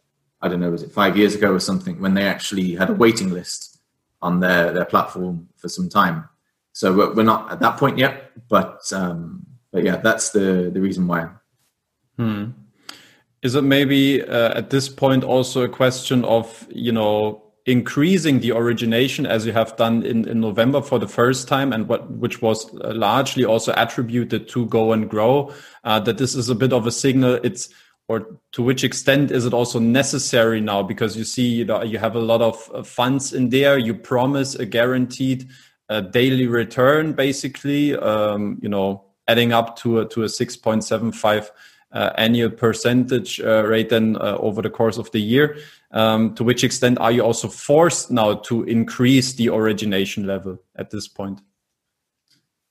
I 0.41 0.49
don't 0.49 0.61
know, 0.61 0.71
was 0.71 0.83
it 0.83 0.93
five 0.93 1.17
years 1.17 1.35
ago 1.35 1.53
or 1.53 1.61
something, 1.61 2.01
when 2.01 2.15
they 2.15 2.27
actually 2.27 2.75
had 2.75 2.91
a 2.91 2.95
waiting 2.95 3.31
list 3.31 3.81
on 4.23 4.41
their, 4.41 4.73
their 4.73 4.85
platform 4.85 5.49
for 5.57 5.69
some 5.69 5.89
time. 5.89 6.29
So 6.73 6.95
we're, 6.95 7.15
we're 7.15 7.23
not 7.25 7.51
at 7.51 7.61
that 7.61 7.77
point 7.77 7.99
yet, 7.99 8.33
but 8.49 8.93
um, 8.93 9.47
but 9.73 9.83
yeah, 9.83 9.97
that's 9.97 10.31
the 10.31 10.71
the 10.73 10.81
reason 10.81 11.07
why. 11.07 11.29
Hmm. 12.17 12.51
Is 13.43 13.55
it 13.55 13.63
maybe 13.63 14.23
uh, 14.23 14.59
at 14.59 14.71
this 14.71 14.89
point 14.89 15.25
also 15.25 15.63
a 15.63 15.69
question 15.69 16.25
of 16.25 16.67
you 16.71 16.93
know 16.93 17.43
increasing 17.67 18.41
the 18.41 18.51
origination 18.51 19.27
as 19.27 19.45
you 19.45 19.53
have 19.53 19.77
done 19.77 20.03
in, 20.03 20.27
in 20.27 20.41
November 20.41 20.81
for 20.81 20.99
the 20.99 21.07
first 21.07 21.47
time 21.47 21.73
and 21.73 21.87
what 21.87 22.11
which 22.13 22.41
was 22.41 22.73
largely 22.73 23.45
also 23.45 23.75
attributed 23.77 24.49
to 24.49 24.65
go 24.67 24.93
and 24.93 25.11
grow 25.11 25.53
uh, 25.85 26.01
that 26.01 26.17
this 26.17 26.35
is 26.35 26.49
a 26.49 26.55
bit 26.55 26.73
of 26.73 26.87
a 26.87 26.91
signal 26.91 27.39
it's 27.43 27.69
or 28.09 28.39
to 28.53 28.63
which 28.63 28.85
extent 28.85 29.31
is 29.31 29.45
it 29.45 29.53
also 29.53 29.79
necessary 29.79 30.61
now 30.61 30.83
because 30.83 31.17
you 31.17 31.25
see 31.25 31.47
you, 31.47 31.85
you 31.85 31.99
have 31.99 32.17
a 32.17 32.21
lot 32.21 32.41
of 32.41 32.71
uh, 32.75 32.83
funds 32.83 33.33
in 33.33 33.51
there 33.51 33.79
you 33.79 33.95
promise 33.95 34.55
a 34.55 34.67
guaranteed 34.67 35.49
uh, 35.89 36.01
daily 36.01 36.47
return 36.47 37.13
basically 37.13 37.95
um, 37.97 38.59
you 38.63 38.69
know 38.69 39.05
adding 39.29 39.53
up 39.53 39.77
to 39.77 40.01
a, 40.01 40.09
to 40.09 40.23
a 40.23 40.27
6.75 40.27 41.51
uh, 41.93 42.11
annual 42.17 42.51
percentage 42.51 43.41
uh, 43.41 43.65
rate 43.65 43.91
then 43.91 44.17
uh, 44.17 44.37
over 44.39 44.63
the 44.63 44.71
course 44.71 44.99
of 44.99 45.11
the 45.13 45.21
year. 45.21 45.59
Um, 45.91 46.35
to 46.35 46.45
which 46.45 46.65
extent 46.65 46.99
are 46.99 47.13
you 47.13 47.23
also 47.23 47.49
forced 47.49 48.11
now 48.11 48.35
to 48.35 48.65
increase 48.65 49.33
the 49.35 49.49
origination 49.49 50.27
level 50.27 50.59
at 50.77 50.91
this 50.91 51.09
point? 51.09 51.41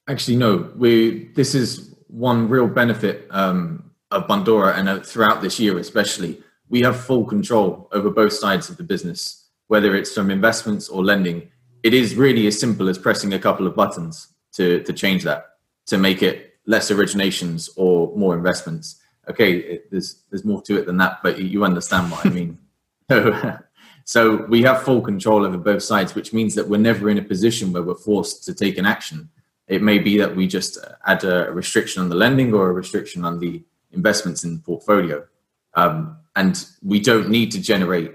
Actually, 0.08 0.38
no. 0.38 0.72
We 0.76 1.30
this 1.36 1.56
is 1.56 1.96
one 2.08 2.48
real 2.48 2.68
benefit 2.68 3.28
um, 3.32 3.87
of 4.12 4.28
Bondora 4.28 4.78
and 4.78 4.90
uh, 4.90 5.00
throughout 5.00 5.42
this 5.42 5.60
year, 5.60 5.78
especially, 5.78 6.42
we 6.70 6.82
have 6.82 7.00
full 7.00 7.26
control 7.26 7.88
over 7.92 8.10
both 8.10 8.34
sides 8.34 8.70
of 8.70 8.78
the 8.78 8.84
business, 8.84 9.48
whether 9.68 9.96
it's 9.96 10.14
from 10.14 10.32
investments 10.32 10.90
or 10.90 11.04
lending. 11.04 11.50
It 11.84 11.94
is 11.94 12.16
really 12.16 12.48
as 12.48 12.60
simple 12.60 12.90
as 12.90 12.98
pressing 12.98 13.34
a 13.34 13.40
couple 13.40 13.68
of 13.68 13.76
buttons 13.76 14.28
to 14.54 14.84
to 14.84 14.94
change 14.94 15.24
that 15.24 15.46
to 15.88 15.98
make 15.98 16.22
it 16.22 16.56
less 16.66 16.92
originations 16.92 17.70
or 17.76 18.16
more 18.16 18.36
investments. 18.36 19.02
Okay, 19.30 19.58
it, 19.58 19.92
there's 19.92 20.24
there's 20.30 20.46
more 20.46 20.62
to 20.64 20.78
it 20.78 20.86
than 20.86 20.98
that, 20.98 21.20
but 21.24 21.40
you 21.40 21.64
understand 21.64 22.12
what 22.12 22.26
I 22.26 22.30
mean. 22.30 22.58
so, 23.10 23.60
so 24.04 24.46
we 24.46 24.64
have 24.64 24.84
full 24.84 25.02
control 25.02 25.46
over 25.46 25.58
both 25.58 25.84
sides, 25.84 26.16
which 26.16 26.34
means 26.34 26.56
that 26.56 26.68
we're 26.68 26.78
never 26.78 27.10
in 27.10 27.18
a 27.18 27.22
position 27.22 27.72
where 27.72 27.84
we're 27.84 27.96
forced 27.96 28.44
to 28.46 28.54
take 28.54 28.78
an 28.78 28.86
action 28.86 29.30
it 29.68 29.82
may 29.82 30.00
be 30.00 30.18
that 30.18 30.36
we 30.36 30.48
just 30.48 30.78
add 31.06 31.24
a 31.24 31.52
restriction 31.52 32.02
on 32.02 32.10
the 32.10 32.16
lending 32.16 32.54
or 32.54 32.70
a 32.70 32.74
restriction 32.74 33.26
on 33.26 33.40
the 33.40 33.64
investments 33.92 34.44
in 34.44 34.56
the 34.56 34.62
portfolio. 34.62 35.26
Um, 35.74 36.18
and 36.36 36.66
we 36.84 37.00
don't 37.00 37.30
need 37.30 37.52
to 37.52 37.62
generate 37.62 38.14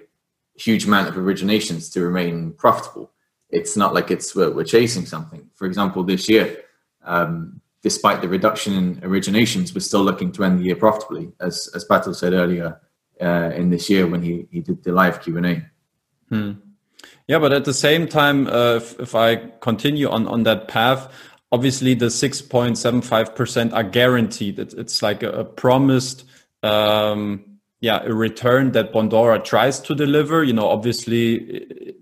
huge 0.55 0.85
amount 0.85 1.09
of 1.09 1.15
originations 1.15 1.93
to 1.93 2.03
remain 2.03 2.53
profitable. 2.53 3.11
It's 3.51 3.77
not 3.77 3.95
like 3.95 4.11
it's 4.11 4.35
we're, 4.35 4.51
we're 4.51 4.65
chasing 4.65 5.07
something. 5.07 5.49
For 5.55 5.67
example, 5.67 6.03
this 6.05 6.29
year, 6.29 6.59
um, 7.05 7.61
despite 7.83 8.23
the 8.23 8.29
reduction 8.29 8.75
in 8.75 8.97
originations, 9.01 9.75
we're 9.75 9.81
still 9.81 10.03
looking 10.03 10.33
to 10.33 10.45
end 10.45 10.61
the 10.61 10.65
year 10.65 10.77
profitably, 10.77 11.33
as 11.41 11.69
as 11.75 11.85
Pato 11.85 12.15
said 12.15 12.33
earlier 12.33 12.81
uh, 13.21 13.51
in 13.55 13.71
this 13.71 13.91
year 13.91 14.07
when 14.07 14.23
he 14.23 14.47
he 14.51 14.61
did 14.61 14.83
the 14.85 14.93
live 14.93 15.21
Q 15.21 15.37
and 15.37 15.47
A. 15.47 15.67
Hmm. 16.29 16.53
Yeah, 17.29 17.39
but 17.39 17.53
at 17.53 17.65
the 17.65 17.75
same 17.75 18.07
time, 18.09 18.47
uh, 18.47 18.77
if, 18.77 18.99
if 19.01 19.15
I 19.15 19.37
continue 19.61 20.09
on 20.09 20.27
on 20.27 20.45
that 20.45 20.69
path, 20.69 21.13
obviously 21.53 21.95
the 21.95 22.07
6.75% 22.07 23.73
are 23.75 23.85
guaranteed. 23.85 24.59
it's 24.59 25.03
like 25.03 25.23
a, 25.23 25.31
a 25.31 25.45
promised, 25.45 26.25
um, 26.63 27.45
yeah, 27.81 28.03
a 28.03 28.13
return 28.13 28.73
that 28.73 28.93
Bondora 28.93 29.45
tries 29.45 29.79
to 29.81 29.95
deliver. 29.95 30.43
You 30.43 30.55
know, 30.55 30.69
obviously, 30.69 31.95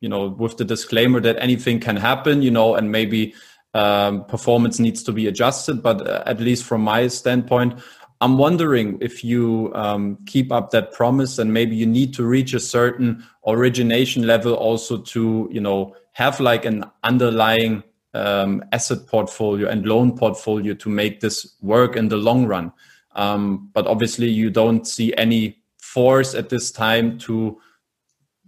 you 0.00 0.08
know, 0.08 0.28
with 0.28 0.56
the 0.56 0.64
disclaimer 0.64 1.20
that 1.20 1.36
anything 1.40 1.80
can 1.80 1.96
happen, 1.96 2.40
you 2.40 2.52
know, 2.52 2.76
and 2.76 2.92
maybe 2.92 3.34
um, 3.74 4.24
performance 4.26 4.78
needs 4.78 5.02
to 5.02 5.12
be 5.12 5.26
adjusted. 5.26 5.82
But 5.82 6.06
uh, 6.06 6.22
at 6.26 6.40
least 6.40 6.64
from 6.64 6.82
my 6.82 7.08
standpoint, 7.08 7.80
I'm 8.20 8.38
wondering 8.38 8.98
if 9.00 9.24
you 9.24 9.72
um, 9.74 10.18
keep 10.24 10.52
up 10.52 10.70
that 10.70 10.92
promise 10.92 11.38
and 11.38 11.52
maybe 11.52 11.74
you 11.74 11.86
need 11.86 12.14
to 12.14 12.24
reach 12.24 12.54
a 12.54 12.60
certain 12.60 13.24
origination 13.44 14.24
level 14.26 14.54
also 14.54 14.98
to, 14.98 15.48
you 15.50 15.60
know, 15.60 15.96
have 16.12 16.38
like 16.38 16.64
an 16.64 16.84
underlying 17.02 17.82
um, 18.14 18.64
asset 18.72 19.06
portfolio 19.06 19.68
and 19.68 19.86
loan 19.86 20.16
portfolio 20.16 20.74
to 20.74 20.88
make 20.88 21.20
this 21.20 21.56
work 21.60 21.96
in 21.96 22.08
the 22.08 22.16
long 22.16 22.46
run. 22.46 22.72
Um, 23.16 23.70
but 23.72 23.86
obviously, 23.86 24.28
you 24.28 24.50
don't 24.50 24.86
see 24.86 25.14
any 25.16 25.58
force 25.78 26.34
at 26.34 26.48
this 26.48 26.70
time 26.70 27.18
to 27.18 27.60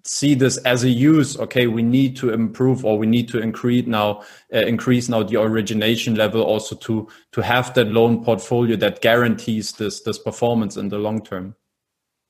see 0.04 0.34
this 0.34 0.56
as 0.58 0.84
a 0.84 0.88
use. 0.88 1.38
Okay, 1.38 1.66
we 1.66 1.82
need 1.82 2.16
to 2.16 2.30
improve 2.30 2.84
or 2.84 2.98
we 2.98 3.06
need 3.06 3.28
to 3.28 3.40
increase 3.40 3.86
now, 3.86 4.22
uh, 4.54 4.58
increase 4.58 5.08
now 5.08 5.22
the 5.22 5.40
origination 5.40 6.14
level 6.14 6.42
also 6.42 6.76
to 6.76 7.08
to 7.32 7.42
have 7.42 7.74
that 7.74 7.88
loan 7.88 8.24
portfolio 8.24 8.76
that 8.76 9.02
guarantees 9.02 9.72
this 9.72 10.00
this 10.00 10.18
performance 10.18 10.76
in 10.76 10.88
the 10.88 10.98
long 10.98 11.22
term. 11.22 11.54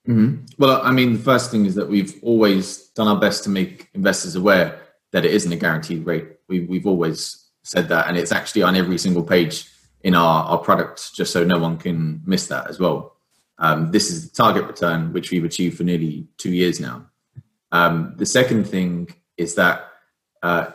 Mm-hmm. 0.08 0.44
Well, 0.58 0.80
I 0.82 0.92
mean, 0.92 1.14
the 1.14 1.18
first 1.18 1.50
thing 1.50 1.66
is 1.66 1.74
that 1.74 1.88
we've 1.88 2.14
always 2.22 2.88
done 2.90 3.08
our 3.08 3.18
best 3.18 3.42
to 3.44 3.50
make 3.50 3.88
investors 3.92 4.36
aware 4.36 4.80
that 5.12 5.24
it 5.24 5.32
isn't 5.32 5.52
a 5.52 5.56
guaranteed 5.56 6.06
rate. 6.06 6.35
We, 6.48 6.60
we've 6.60 6.86
always 6.86 7.44
said 7.62 7.88
that, 7.88 8.08
and 8.08 8.16
it's 8.16 8.32
actually 8.32 8.62
on 8.62 8.76
every 8.76 8.98
single 8.98 9.24
page 9.24 9.68
in 10.02 10.14
our, 10.14 10.44
our 10.44 10.58
product, 10.58 11.14
just 11.14 11.32
so 11.32 11.44
no 11.44 11.58
one 11.58 11.78
can 11.78 12.22
miss 12.24 12.46
that 12.46 12.68
as 12.68 12.78
well. 12.78 13.16
Um, 13.58 13.90
this 13.90 14.10
is 14.10 14.28
the 14.28 14.36
target 14.36 14.66
return, 14.66 15.12
which 15.12 15.30
we've 15.30 15.44
achieved 15.44 15.76
for 15.76 15.84
nearly 15.84 16.28
two 16.36 16.52
years 16.52 16.78
now. 16.78 17.06
Um, 17.72 18.14
the 18.16 18.26
second 18.26 18.64
thing 18.68 19.08
is 19.36 19.54
that 19.56 19.88
uh, 20.42 20.70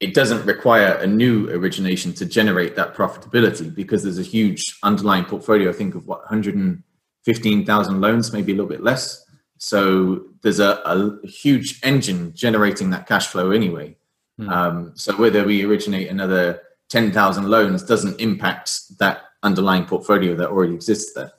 it 0.00 0.14
doesn't 0.14 0.44
require 0.46 0.94
a 0.94 1.06
new 1.06 1.48
origination 1.50 2.12
to 2.14 2.26
generate 2.26 2.76
that 2.76 2.94
profitability 2.94 3.74
because 3.74 4.02
there's 4.02 4.18
a 4.18 4.22
huge 4.22 4.78
underlying 4.82 5.24
portfolio. 5.24 5.70
I 5.70 5.72
think 5.72 5.94
of 5.94 6.06
what 6.06 6.20
115,000 6.20 8.00
loans, 8.00 8.32
maybe 8.32 8.52
a 8.52 8.54
little 8.54 8.68
bit 8.68 8.82
less. 8.82 9.24
So 9.58 10.24
there's 10.42 10.58
a, 10.58 10.80
a 10.84 11.26
huge 11.26 11.80
engine 11.84 12.32
generating 12.34 12.90
that 12.90 13.06
cash 13.06 13.28
flow 13.28 13.52
anyway. 13.52 13.96
Mm. 14.40 14.50
Um, 14.50 14.92
so 14.94 15.16
whether 15.16 15.44
we 15.44 15.64
originate 15.64 16.08
another 16.08 16.62
10,000 16.88 17.48
loans 17.48 17.82
doesn't 17.82 18.20
impact 18.20 18.98
that 18.98 19.22
underlying 19.42 19.84
portfolio 19.84 20.34
that 20.36 20.50
already 20.50 20.74
exists 20.74 21.14
there. 21.14 21.32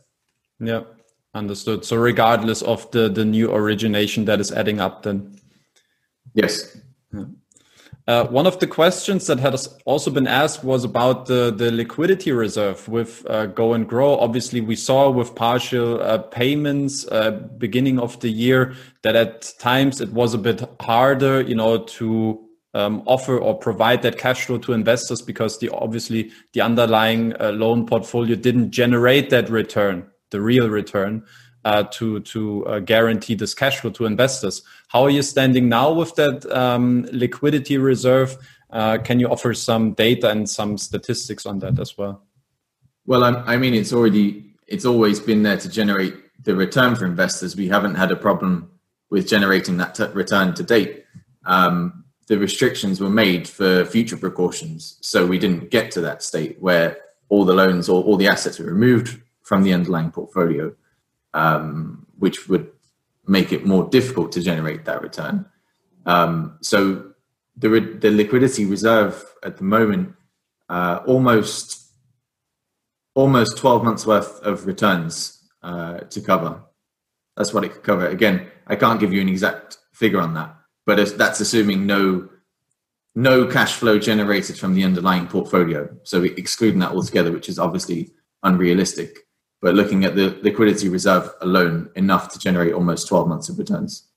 Yeah, 0.60 0.82
understood. 1.34 1.86
So 1.86 1.98
regardless 1.98 2.62
of 2.62 2.90
the, 2.92 3.10
the 3.10 3.26
new 3.26 3.52
origination 3.52 4.26
that 4.26 4.40
is 4.40 4.52
adding 4.52 4.80
up 4.80 5.04
then? 5.04 5.40
Yes. 6.34 6.78
Yeah. 7.14 7.26
Uh, 8.06 8.28
one 8.28 8.46
of 8.46 8.60
the 8.60 8.68
questions 8.68 9.28
that 9.28 9.40
has 9.40 9.78
also 9.86 10.12
been 10.12 10.28
asked 10.28 10.62
was 10.62 10.84
about 10.84 11.26
the, 11.26 11.54
the 11.56 11.72
liquidity 11.72 12.34
reserve 12.34 12.86
with 12.90 13.26
uh, 13.30 13.46
Go 13.46 13.74
and 13.74 13.88
Grow. 13.88 14.18
Obviously, 14.18 14.60
we 14.60 14.76
saw 14.76 15.10
with 15.10 15.34
partial 15.36 16.02
uh, 16.02 16.18
payments 16.18 17.08
uh, 17.08 17.32
beginning 17.58 18.00
of 18.00 18.20
the 18.20 18.28
year 18.28 18.76
that 19.04 19.16
at 19.16 19.54
times 19.58 20.02
it 20.02 20.12
was 20.12 20.34
a 20.34 20.38
bit 20.38 20.62
harder, 20.82 21.42
you 21.42 21.56
know, 21.56 21.78
to 21.78 22.43
offer 22.74 23.38
or 23.38 23.58
provide 23.58 24.02
that 24.02 24.18
cash 24.18 24.46
flow 24.46 24.58
to 24.58 24.74
investors 24.74 25.22
because 25.22 25.60
the 25.60 25.70
obviously 25.70 26.32
the 26.54 26.62
underlying 26.62 27.34
uh, 27.40 27.52
loan 27.52 27.86
portfolio 27.86 28.36
didn't 28.36 28.72
generate 28.72 29.30
that 29.30 29.50
return, 29.50 30.06
the 30.32 30.42
real 30.42 30.70
return 30.70 31.24
uh, 31.66 31.84
to 31.84 32.20
to 32.22 32.66
uh, 32.66 32.80
guarantee 32.80 33.36
this 33.36 33.54
cash 33.54 33.80
flow 33.80 33.92
to 33.92 34.06
investors. 34.06 34.62
How 34.90 35.04
are 35.04 35.10
you 35.10 35.22
standing 35.22 35.70
now 35.70 35.92
with 35.92 36.16
that 36.16 36.46
um, 36.52 37.08
liquidity 37.12 37.78
reserve? 37.78 38.38
Uh, 38.70 38.98
can 38.98 39.20
you 39.20 39.28
offer 39.28 39.54
some 39.54 39.94
data 39.94 40.30
and 40.30 40.50
some 40.50 40.78
statistics 40.78 41.46
on 41.46 41.60
that 41.60 41.80
as 41.80 41.98
well? 41.98 42.24
Well, 43.06 43.24
I, 43.24 43.54
I 43.54 43.58
mean, 43.58 43.74
it's 43.74 43.94
already 43.94 44.56
it's 44.68 44.86
always 44.86 45.20
been 45.20 45.44
there 45.44 45.58
to 45.58 45.70
generate 45.70 46.16
the 46.44 46.56
return 46.56 46.96
for 46.96 47.06
investors. 47.06 47.56
We 47.56 47.68
haven't 47.68 47.96
had 47.96 48.12
a 48.12 48.16
problem 48.16 48.72
with 49.10 49.28
generating 49.28 49.78
that 49.78 49.96
t- 49.96 50.06
return 50.14 50.54
to 50.56 50.64
date. 50.64 51.06
Um, 51.46 52.03
the 52.28 52.38
restrictions 52.38 53.02
were 53.02 53.10
made 53.10 53.48
for 53.48 53.86
future 53.86 54.18
precautions, 54.18 54.98
so 55.02 55.26
we 55.26 55.40
didn't 55.40 55.70
get 55.72 55.92
to 55.92 56.02
that 56.02 56.24
state 56.24 56.62
where 56.62 56.98
all 57.30 57.46
the 57.46 57.54
loans 57.54 57.90
or 57.90 58.04
all 58.04 58.18
the 58.18 58.28
assets 58.28 58.60
were 58.60 58.66
removed 58.66 59.22
from 59.42 59.64
the 59.64 59.74
underlying 59.74 60.12
portfolio 60.12 60.74
um, 61.34 62.06
which 62.20 62.48
would 62.48 62.72
make 63.28 63.52
it 63.52 63.66
more 63.66 63.90
difficult 63.90 64.32
to 64.34 64.42
generate 64.42 64.86
that 64.86 65.02
return. 65.02 65.46
Um, 66.06 66.58
so 66.62 67.12
the, 67.56 67.70
re- 67.70 67.98
the 67.98 68.12
liquidity 68.12 68.66
reserve 68.66 69.24
at 69.44 69.58
the 69.58 69.64
moment 69.64 70.16
uh, 70.70 71.00
almost 71.06 71.80
almost 73.16 73.58
12 73.58 73.84
months 73.84 74.08
worth 74.08 74.42
of 74.42 74.66
returns 74.66 75.48
uh, 75.62 76.00
to 76.00 76.20
cover. 76.20 76.64
That's 77.38 77.54
what 77.54 77.64
it 77.64 77.72
could 77.72 77.84
cover. 77.84 78.08
Again, 78.08 78.48
I 78.66 78.76
can't 78.76 79.00
give 79.00 79.14
you 79.14 79.22
an 79.22 79.30
exact 79.30 79.78
figure 79.92 80.20
on 80.20 80.34
that, 80.34 80.56
but 80.86 81.18
that's 81.18 81.40
assuming 81.40 81.86
no 81.86 82.30
no 83.16 83.46
cash 83.46 83.74
flow 83.74 84.00
generated 84.00 84.58
from 84.58 84.74
the 84.74 84.84
underlying 84.84 85.28
portfolio. 85.28 85.88
So 86.02 86.24
excluding 86.24 86.80
that 86.80 86.92
altogether, 86.92 87.32
which 87.32 87.48
is 87.48 87.60
obviously 87.60 88.12
unrealistic 88.42 89.24
but 89.64 89.76
looking 89.76 90.04
at 90.04 90.14
the 90.14 90.38
liquidity 90.44 90.90
reserve 90.90 91.32
alone, 91.40 91.90
enough 91.96 92.34
to 92.34 92.38
generate 92.38 92.74
almost 92.74 93.08
12 93.08 93.30
months 93.30 93.48
of 93.48 93.58
returns. 93.58 94.10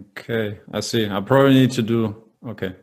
Okay, 0.00 0.58
I 0.72 0.80
see. 0.80 1.06
I 1.06 1.20
probably 1.20 1.52
need 1.52 1.70
to 1.72 1.82
do 1.82 2.24
okay. 2.48 2.74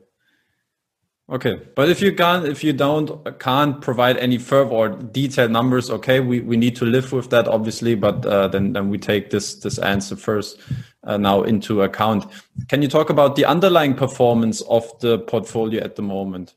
Okay, 1.29 1.61
but 1.75 1.87
if 1.87 2.01
you 2.01 2.13
can't, 2.13 2.45
if 2.45 2.61
you 2.61 2.73
don't, 2.73 3.39
can't 3.39 3.79
provide 3.79 4.17
any 4.17 4.37
further 4.37 4.71
or 4.71 4.89
detailed 4.89 5.51
numbers, 5.51 5.89
okay, 5.89 6.19
we, 6.19 6.41
we 6.41 6.57
need 6.57 6.75
to 6.75 6.85
live 6.85 7.13
with 7.13 7.29
that, 7.29 7.47
obviously. 7.47 7.95
But 7.95 8.25
uh, 8.25 8.49
then 8.49 8.73
then 8.73 8.89
we 8.89 8.97
take 8.97 9.29
this 9.29 9.55
this 9.55 9.77
answer 9.77 10.17
first 10.17 10.59
uh, 11.05 11.17
now 11.17 11.43
into 11.43 11.83
account. 11.83 12.25
Can 12.67 12.81
you 12.81 12.89
talk 12.89 13.09
about 13.09 13.35
the 13.35 13.45
underlying 13.45 13.93
performance 13.93 14.61
of 14.61 14.83
the 14.99 15.19
portfolio 15.19 15.81
at 15.81 15.95
the 15.95 16.01
moment? 16.01 16.53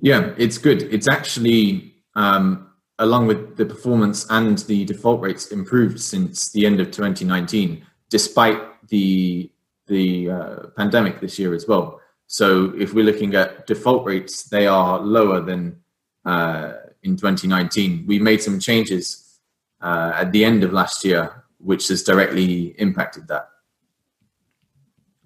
Yeah, 0.00 0.32
it's 0.36 0.58
good. 0.58 0.82
It's 0.82 1.08
actually 1.08 1.94
um, 2.14 2.68
along 2.98 3.26
with 3.26 3.56
the 3.56 3.64
performance 3.64 4.26
and 4.30 4.58
the 4.58 4.84
default 4.84 5.20
rates 5.20 5.48
improved 5.48 6.00
since 6.00 6.50
the 6.50 6.66
end 6.66 6.80
of 6.80 6.90
2019, 6.90 7.84
despite 8.10 8.60
the 8.88 9.50
the 9.86 10.30
uh, 10.30 10.56
pandemic 10.76 11.20
this 11.20 11.38
year 11.38 11.54
as 11.54 11.66
well. 11.66 12.00
So 12.28 12.74
if 12.76 12.92
we're 12.92 13.06
looking 13.06 13.34
at 13.34 13.66
default 13.66 14.04
rates, 14.04 14.44
they 14.44 14.66
are 14.66 15.00
lower 15.00 15.40
than 15.40 15.80
uh, 16.26 16.74
in 17.02 17.16
2019. 17.16 18.04
We 18.06 18.18
made 18.18 18.42
some 18.42 18.60
changes 18.60 19.40
uh, 19.80 20.12
at 20.14 20.30
the 20.32 20.44
end 20.44 20.62
of 20.62 20.72
last 20.72 21.04
year, 21.06 21.44
which 21.58 21.88
has 21.88 22.02
directly 22.02 22.74
impacted 22.78 23.28
that. 23.28 23.48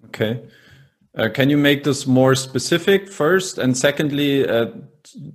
Okay. 0.05 0.43
Uh, 1.15 1.27
can 1.29 1.49
you 1.49 1.57
make 1.57 1.83
this 1.83 2.07
more 2.07 2.35
specific 2.35 3.09
first? 3.09 3.57
And 3.57 3.77
secondly, 3.77 4.47
uh, 4.47 4.67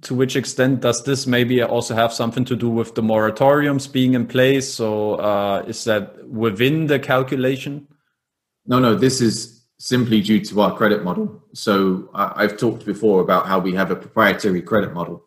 to 0.01 0.15
which 0.15 0.37
extent 0.37 0.81
does 0.81 1.05
this 1.05 1.27
maybe 1.27 1.63
also 1.63 1.95
have 1.95 2.15
something 2.15 2.47
to 2.47 2.57
do 2.57 2.71
with 2.71 2.95
the 2.95 3.03
moratoriums 3.03 3.93
being 3.93 4.15
in 4.15 4.27
place? 4.27 4.73
So 4.73 5.17
uh, 5.17 5.65
is 5.69 5.85
that 5.85 6.27
within 6.27 6.87
the 6.87 6.99
calculation? 6.99 7.87
No, 8.67 8.79
no, 8.79 8.95
this 8.95 9.21
is 9.21 9.58
simply 9.79 10.21
due 10.21 10.41
to 10.45 10.61
our 10.61 10.77
credit 10.77 11.05
model. 11.05 11.43
So 11.53 12.11
I've 12.13 12.57
talked 12.57 12.85
before 12.85 13.21
about 13.21 13.47
how 13.47 13.59
we 13.59 13.75
have 13.75 13.91
a 13.91 13.97
proprietary 13.97 14.61
credit 14.61 14.93
model, 14.93 15.25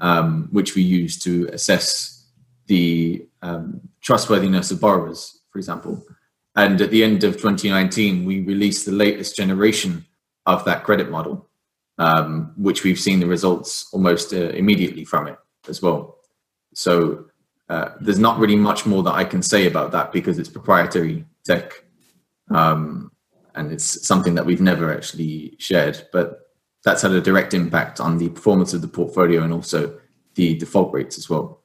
um, 0.00 0.48
which 0.52 0.74
we 0.76 0.82
use 0.82 1.18
to 1.20 1.48
assess 1.52 2.26
the 2.66 3.26
um, 3.42 3.80
trustworthiness 4.00 4.70
of 4.70 4.80
borrowers, 4.80 5.40
for 5.50 5.58
example. 5.58 6.04
And 6.54 6.80
at 6.80 6.90
the 6.90 7.02
end 7.02 7.24
of 7.24 7.34
2019, 7.34 8.24
we 8.24 8.40
released 8.40 8.86
the 8.86 8.92
latest 8.92 9.36
generation 9.36 10.04
of 10.46 10.64
that 10.64 10.84
credit 10.84 11.10
model, 11.10 11.48
um, 11.98 12.52
which 12.56 12.84
we've 12.84 13.00
seen 13.00 13.20
the 13.20 13.26
results 13.26 13.88
almost 13.92 14.32
uh, 14.32 14.50
immediately 14.50 15.04
from 15.04 15.26
it 15.26 15.38
as 15.68 15.82
well. 15.82 16.18
So 16.74 17.26
uh, 17.68 17.90
there's 18.00 18.18
not 18.18 18.38
really 18.38 18.56
much 18.56 18.86
more 18.86 19.02
that 19.02 19.14
I 19.14 19.24
can 19.24 19.42
say 19.42 19.66
about 19.66 19.92
that 19.92 20.12
because 20.12 20.38
it's 20.38 20.48
proprietary 20.48 21.24
tech. 21.44 21.72
Um, 22.50 23.07
and 23.58 23.72
it's 23.72 24.06
something 24.06 24.34
that 24.36 24.46
we've 24.46 24.60
never 24.60 24.94
actually 24.94 25.56
shared, 25.58 26.06
but 26.12 26.48
that's 26.84 27.02
had 27.02 27.12
a 27.12 27.20
direct 27.20 27.54
impact 27.54 28.00
on 28.00 28.18
the 28.18 28.28
performance 28.28 28.72
of 28.72 28.80
the 28.80 28.88
portfolio 28.88 29.42
and 29.42 29.52
also 29.52 29.98
the 30.34 30.56
default 30.56 30.94
rates 30.94 31.18
as 31.18 31.28
well. 31.28 31.64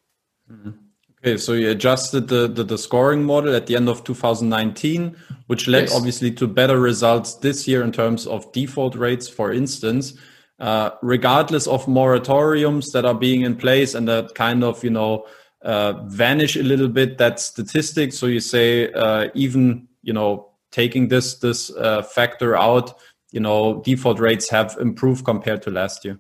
Mm-hmm. 0.52 0.72
Okay, 1.20 1.38
so 1.38 1.54
you 1.54 1.70
adjusted 1.70 2.28
the, 2.28 2.50
the, 2.50 2.66
the, 2.66 2.78
scoring 2.78 3.24
model 3.24 3.56
at 3.56 3.66
the 3.66 3.78
end 3.78 3.88
of 3.88 4.04
2019, 4.04 5.16
which 5.48 5.70
led 5.70 5.84
yes. 5.84 5.96
obviously 5.96 6.32
to 6.32 6.48
better 6.48 6.82
results 6.82 7.36
this 7.36 7.66
year 7.66 7.82
in 7.84 7.94
terms 7.94 8.28
of 8.28 8.52
default 8.52 8.96
rates, 8.96 9.30
for 9.30 9.54
instance. 9.54 10.16
Uh, 10.60 10.92
regardless 11.02 11.66
of 11.68 11.86
moratoriums 11.86 12.92
that 12.92 13.06
are 13.06 13.16
being 13.16 13.42
in 13.42 13.56
place 13.56 13.96
and 13.96 14.08
that 14.08 14.36
kind 14.36 14.64
of, 14.64 14.84
you 14.84 14.90
know, 14.90 15.26
uh, 15.62 15.94
vanish 16.08 16.56
a 16.56 16.64
little 16.64 16.88
bit 16.88 17.18
that 17.18 17.40
statistic. 17.40 18.14
So 18.14 18.28
you 18.28 18.40
say 18.40 18.92
uh, 18.92 19.30
even, 19.34 19.88
you 20.02 20.14
know, 20.14 20.53
taking 20.74 21.08
this 21.08 21.36
this 21.36 21.72
uh, 21.76 22.02
factor 22.02 22.58
out, 22.58 23.00
you 23.32 23.40
know, 23.40 23.82
default 23.86 24.20
rates 24.20 24.50
have 24.50 24.76
improved 24.82 25.24
compared 25.24 25.62
to 25.62 25.72
last 25.72 26.04
year. 26.04 26.20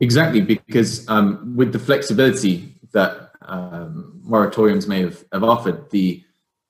Exactly, 0.00 0.40
because 0.40 1.08
um, 1.08 1.54
with 1.54 1.72
the 1.72 1.78
flexibility 1.78 2.74
that 2.92 3.30
um, 3.42 4.20
moratoriums 4.26 4.88
may 4.88 5.02
have, 5.02 5.24
have 5.32 5.44
offered. 5.44 5.90
The 5.90 6.24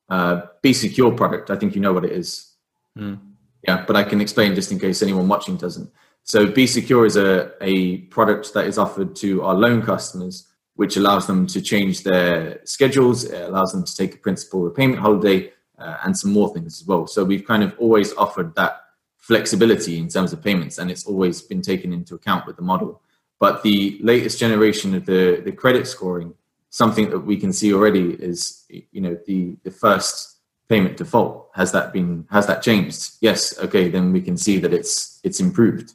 uh, 0.08 0.42
Be 0.62 0.72
Secure 0.72 1.12
product, 1.12 1.50
I 1.50 1.56
think 1.56 1.74
you 1.74 1.80
know 1.80 1.92
what 1.92 2.04
it 2.04 2.12
is. 2.12 2.54
Mm. 2.98 3.18
Yeah, 3.66 3.84
but 3.86 3.96
I 3.96 4.02
can 4.02 4.20
explain 4.20 4.54
just 4.54 4.72
in 4.72 4.78
case 4.78 5.02
anyone 5.02 5.28
watching 5.28 5.56
doesn't. 5.56 5.90
So 6.24 6.46
Be 6.46 6.66
Secure 6.66 7.06
is 7.06 7.16
a, 7.16 7.52
a 7.60 7.98
product 8.08 8.52
that 8.54 8.66
is 8.66 8.78
offered 8.78 9.14
to 9.16 9.42
our 9.42 9.54
loan 9.54 9.82
customers, 9.82 10.48
which 10.74 10.96
allows 10.96 11.26
them 11.26 11.46
to 11.48 11.60
change 11.60 12.02
their 12.02 12.60
schedules, 12.64 13.24
it 13.24 13.48
allows 13.48 13.72
them 13.72 13.84
to 13.84 13.96
take 13.96 14.14
a 14.14 14.18
principal 14.18 14.62
repayment 14.62 15.00
holiday, 15.00 15.52
uh, 15.80 15.98
and 16.04 16.16
some 16.16 16.32
more 16.32 16.52
things 16.52 16.80
as 16.80 16.86
well. 16.86 17.06
So 17.06 17.24
we've 17.24 17.44
kind 17.44 17.62
of 17.62 17.74
always 17.78 18.12
offered 18.14 18.54
that 18.56 18.80
flexibility 19.16 19.98
in 19.98 20.08
terms 20.08 20.32
of 20.32 20.42
payments, 20.42 20.78
and 20.78 20.90
it's 20.90 21.06
always 21.06 21.42
been 21.42 21.62
taken 21.62 21.92
into 21.92 22.14
account 22.14 22.46
with 22.46 22.56
the 22.56 22.62
model. 22.62 23.02
But 23.38 23.62
the 23.62 23.98
latest 24.02 24.38
generation 24.38 24.94
of 24.94 25.06
the, 25.06 25.40
the 25.44 25.52
credit 25.52 25.86
scoring 25.86 26.34
something 26.70 27.10
that 27.10 27.20
we 27.20 27.36
can 27.36 27.52
see 27.52 27.74
already 27.74 28.12
is 28.14 28.64
you 28.68 29.00
know 29.00 29.18
the 29.26 29.56
the 29.64 29.70
first 29.70 30.38
payment 30.68 30.96
default. 30.96 31.50
Has 31.54 31.72
that 31.72 31.92
been 31.92 32.26
has 32.30 32.46
that 32.46 32.62
changed? 32.62 33.16
Yes 33.20 33.58
okay 33.58 33.88
then 33.88 34.12
we 34.12 34.22
can 34.22 34.36
see 34.36 34.58
that 34.58 34.72
it's 34.72 35.20
it's 35.22 35.40
improved. 35.40 35.92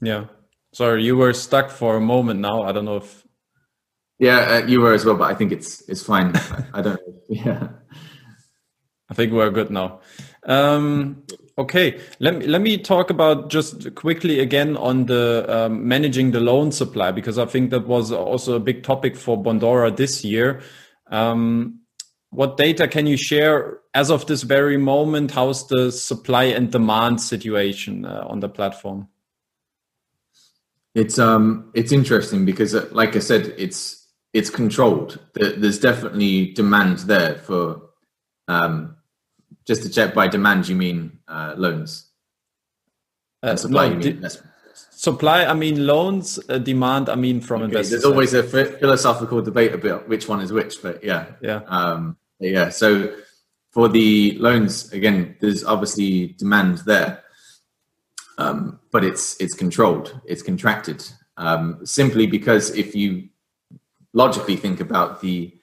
Yeah. 0.00 0.26
Sorry 0.72 1.04
you 1.04 1.16
were 1.16 1.32
stuck 1.32 1.70
for 1.70 1.96
a 1.96 2.00
moment 2.00 2.40
now. 2.40 2.62
I 2.62 2.72
don't 2.72 2.84
know 2.84 2.96
if 2.96 3.24
yeah 4.18 4.38
uh, 4.38 4.66
you 4.66 4.80
were 4.80 4.92
as 4.92 5.04
well 5.04 5.16
but 5.16 5.30
i 5.30 5.34
think 5.34 5.52
it's 5.52 5.88
it's 5.88 6.02
fine 6.02 6.34
I, 6.74 6.82
don't 6.82 6.94
know 6.94 7.14
yeah 7.28 7.68
i 9.10 9.14
think 9.14 9.32
we're 9.32 9.50
good 9.50 9.70
now 9.70 10.00
um 10.44 11.22
Okay, 11.58 12.00
let 12.20 12.38
me, 12.38 12.46
let 12.46 12.60
me 12.60 12.78
talk 12.78 13.10
about 13.10 13.50
just 13.50 13.92
quickly 13.96 14.38
again 14.38 14.76
on 14.76 15.06
the 15.06 15.44
um, 15.48 15.88
managing 15.88 16.30
the 16.30 16.38
loan 16.38 16.70
supply 16.70 17.10
because 17.10 17.36
I 17.36 17.46
think 17.46 17.70
that 17.70 17.88
was 17.88 18.12
also 18.12 18.54
a 18.54 18.60
big 18.60 18.84
topic 18.84 19.16
for 19.16 19.36
Bondora 19.42 19.94
this 19.94 20.24
year. 20.24 20.60
Um, 21.08 21.80
what 22.30 22.58
data 22.58 22.86
can 22.86 23.08
you 23.08 23.16
share 23.16 23.80
as 23.92 24.08
of 24.08 24.26
this 24.26 24.44
very 24.44 24.76
moment? 24.76 25.32
How's 25.32 25.66
the 25.66 25.90
supply 25.90 26.44
and 26.44 26.70
demand 26.70 27.20
situation 27.20 28.04
uh, 28.04 28.24
on 28.28 28.38
the 28.38 28.48
platform? 28.48 29.08
It's 30.94 31.18
um 31.18 31.72
it's 31.74 31.90
interesting 31.90 32.44
because, 32.44 32.72
uh, 32.72 32.88
like 32.92 33.16
I 33.16 33.20
said, 33.20 33.52
it's 33.58 34.06
it's 34.32 34.50
controlled. 34.50 35.18
There's 35.34 35.78
definitely 35.78 36.52
demand 36.52 36.98
there 37.00 37.36
for 37.36 37.82
um, 38.46 38.96
just 39.68 39.82
to 39.82 39.90
check, 39.90 40.14
by 40.14 40.28
demand, 40.28 40.66
you 40.66 40.74
mean 40.74 41.18
uh, 41.28 41.54
loans? 41.56 42.06
Uh, 43.42 43.54
supply, 43.54 43.88
no, 43.88 43.98
you 43.98 44.14
mean 44.14 44.28
supply, 44.90 45.44
I 45.44 45.54
mean 45.54 45.86
loans. 45.86 46.40
Uh, 46.48 46.58
demand, 46.58 47.08
I 47.08 47.14
mean 47.14 47.40
from 47.40 47.62
okay, 47.62 47.66
investors. 47.66 48.02
There's 48.02 48.04
always 48.04 48.34
a 48.34 48.42
philosophical 48.42 49.42
debate 49.42 49.74
about 49.74 50.08
which 50.08 50.26
one 50.26 50.40
is 50.40 50.52
which, 50.52 50.82
but 50.82 51.04
yeah, 51.04 51.26
yeah, 51.40 51.60
um, 51.66 52.16
yeah. 52.40 52.70
So 52.70 53.14
for 53.70 53.88
the 53.88 54.36
loans, 54.38 54.90
again, 54.92 55.36
there's 55.40 55.62
obviously 55.62 56.28
demand 56.38 56.78
there, 56.78 57.22
um, 58.38 58.80
but 58.90 59.04
it's 59.04 59.40
it's 59.40 59.54
controlled, 59.54 60.20
it's 60.24 60.42
contracted, 60.42 61.06
um, 61.36 61.84
simply 61.84 62.26
because 62.26 62.70
if 62.70 62.96
you 62.96 63.28
logically 64.12 64.56
think 64.56 64.80
about 64.80 65.20
the 65.20 65.54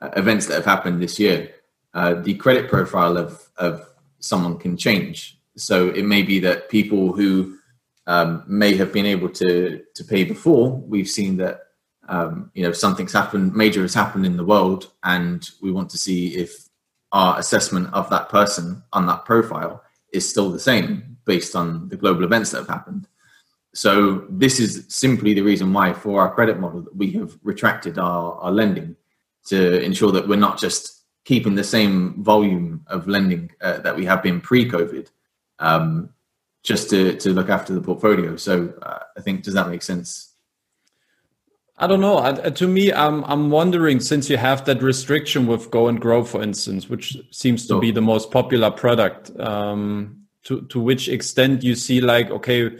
uh, 0.00 0.10
events 0.16 0.46
that 0.46 0.54
have 0.54 0.64
happened 0.64 1.00
this 1.00 1.18
year, 1.18 1.50
uh, 1.94 2.14
the 2.14 2.34
credit 2.34 2.70
profile 2.70 3.16
of, 3.16 3.48
of 3.56 3.86
someone 4.18 4.58
can 4.58 4.76
change. 4.76 5.38
So 5.56 5.88
it 5.90 6.04
may 6.04 6.22
be 6.22 6.40
that 6.40 6.68
people 6.70 7.12
who 7.12 7.58
um, 8.06 8.44
may 8.46 8.74
have 8.76 8.92
been 8.92 9.06
able 9.06 9.28
to 9.28 9.82
to 9.94 10.04
pay 10.04 10.24
before, 10.24 10.70
we've 10.70 11.08
seen 11.08 11.36
that 11.36 11.60
um, 12.08 12.50
you 12.54 12.62
know 12.62 12.72
something's 12.72 13.12
happened, 13.12 13.54
major 13.54 13.82
has 13.82 13.94
happened 13.94 14.26
in 14.26 14.36
the 14.36 14.44
world, 14.44 14.90
and 15.04 15.48
we 15.60 15.70
want 15.70 15.90
to 15.90 15.98
see 15.98 16.34
if 16.34 16.68
our 17.12 17.38
assessment 17.38 17.92
of 17.92 18.08
that 18.10 18.28
person 18.28 18.82
on 18.92 19.06
that 19.06 19.24
profile 19.24 19.82
is 20.12 20.28
still 20.28 20.50
the 20.50 20.58
same 20.58 21.16
based 21.24 21.54
on 21.54 21.88
the 21.88 21.96
global 21.96 22.24
events 22.24 22.50
that 22.50 22.58
have 22.58 22.68
happened. 22.68 23.06
So 23.74 24.26
this 24.28 24.60
is 24.60 24.84
simply 24.88 25.34
the 25.34 25.40
reason 25.40 25.72
why, 25.72 25.92
for 25.92 26.20
our 26.20 26.34
credit 26.34 26.60
model, 26.60 26.82
that 26.82 26.94
we 26.94 27.12
have 27.12 27.38
retracted 27.42 27.98
our, 27.98 28.34
our 28.34 28.52
lending 28.52 28.96
to 29.46 29.80
ensure 29.80 30.12
that 30.12 30.28
we're 30.28 30.36
not 30.36 30.58
just 30.58 31.04
keeping 31.24 31.54
the 31.54 31.64
same 31.64 32.22
volume 32.22 32.84
of 32.88 33.08
lending 33.08 33.50
uh, 33.60 33.78
that 33.78 33.96
we 33.96 34.04
have 34.04 34.22
been 34.22 34.40
pre-COVID, 34.40 35.08
um, 35.58 36.10
just 36.62 36.90
to 36.90 37.16
to 37.16 37.30
look 37.30 37.48
after 37.48 37.72
the 37.72 37.80
portfolio. 37.80 38.36
So 38.36 38.74
uh, 38.82 38.98
I 39.16 39.20
think 39.20 39.42
does 39.42 39.54
that 39.54 39.68
make 39.68 39.82
sense? 39.82 40.34
I 41.78 41.86
don't 41.86 42.00
know. 42.00 42.18
Uh, 42.18 42.50
to 42.50 42.68
me, 42.68 42.92
I'm 42.92 43.24
I'm 43.24 43.50
wondering 43.50 44.00
since 44.00 44.28
you 44.28 44.36
have 44.36 44.64
that 44.66 44.82
restriction 44.82 45.46
with 45.46 45.70
Go 45.70 45.88
and 45.88 46.00
Grow, 46.00 46.22
for 46.24 46.42
instance, 46.42 46.88
which 46.88 47.16
seems 47.30 47.66
to 47.68 47.80
be 47.80 47.90
the 47.90 48.02
most 48.02 48.30
popular 48.30 48.70
product. 48.70 49.30
Um, 49.40 50.18
to 50.44 50.62
to 50.62 50.80
which 50.80 51.08
extent 51.08 51.62
you 51.62 51.74
see 51.74 52.00
like 52.00 52.30
okay, 52.30 52.70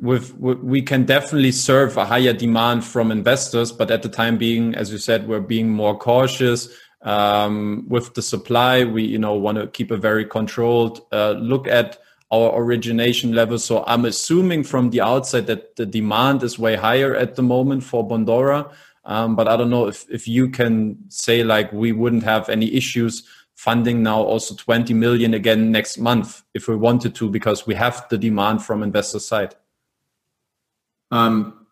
with, 0.00 0.34
we 0.38 0.82
can 0.82 1.04
definitely 1.04 1.52
serve 1.52 1.96
a 1.96 2.04
higher 2.04 2.32
demand 2.32 2.84
from 2.84 3.10
investors, 3.10 3.72
but 3.72 3.90
at 3.90 4.02
the 4.02 4.08
time 4.08 4.38
being, 4.38 4.74
as 4.74 4.92
you 4.92 4.98
said, 4.98 5.26
we're 5.26 5.40
being 5.40 5.68
more 5.68 5.98
cautious 5.98 6.68
um, 7.02 7.86
with 7.88 8.14
the 8.14 8.22
supply. 8.22 8.84
We 8.84 9.04
you 9.04 9.18
know 9.18 9.34
want 9.34 9.58
to 9.58 9.66
keep 9.66 9.90
a 9.90 9.96
very 9.96 10.24
controlled 10.24 11.00
uh, 11.12 11.32
look 11.32 11.66
at 11.66 11.98
our 12.30 12.60
origination 12.60 13.32
level 13.32 13.58
so 13.58 13.82
i'm 13.86 14.04
assuming 14.04 14.62
from 14.62 14.90
the 14.90 15.00
outside 15.00 15.46
that 15.46 15.74
the 15.76 15.86
demand 15.86 16.42
is 16.42 16.58
way 16.58 16.76
higher 16.76 17.14
at 17.14 17.36
the 17.36 17.42
moment 17.42 17.82
for 17.82 18.06
bondora. 18.06 18.70
Um, 19.04 19.34
but 19.34 19.48
i 19.48 19.56
don't 19.56 19.70
know 19.70 19.86
if, 19.86 20.04
if 20.10 20.28
you 20.28 20.50
can 20.50 20.98
say 21.08 21.42
like 21.42 21.72
we 21.72 21.92
wouldn't 21.92 22.24
have 22.24 22.50
any 22.50 22.74
issues 22.74 23.22
funding 23.54 24.02
now 24.02 24.20
also 24.20 24.54
20 24.54 24.92
million 24.92 25.34
again 25.34 25.72
next 25.72 25.96
month 25.96 26.42
if 26.52 26.68
we 26.68 26.76
wanted 26.76 27.14
to 27.14 27.30
because 27.30 27.66
we 27.66 27.74
have 27.74 28.06
the 28.10 28.18
demand 28.18 28.62
from 28.62 28.82
investor 28.82 29.18
side 29.18 29.54
um, 31.10 31.66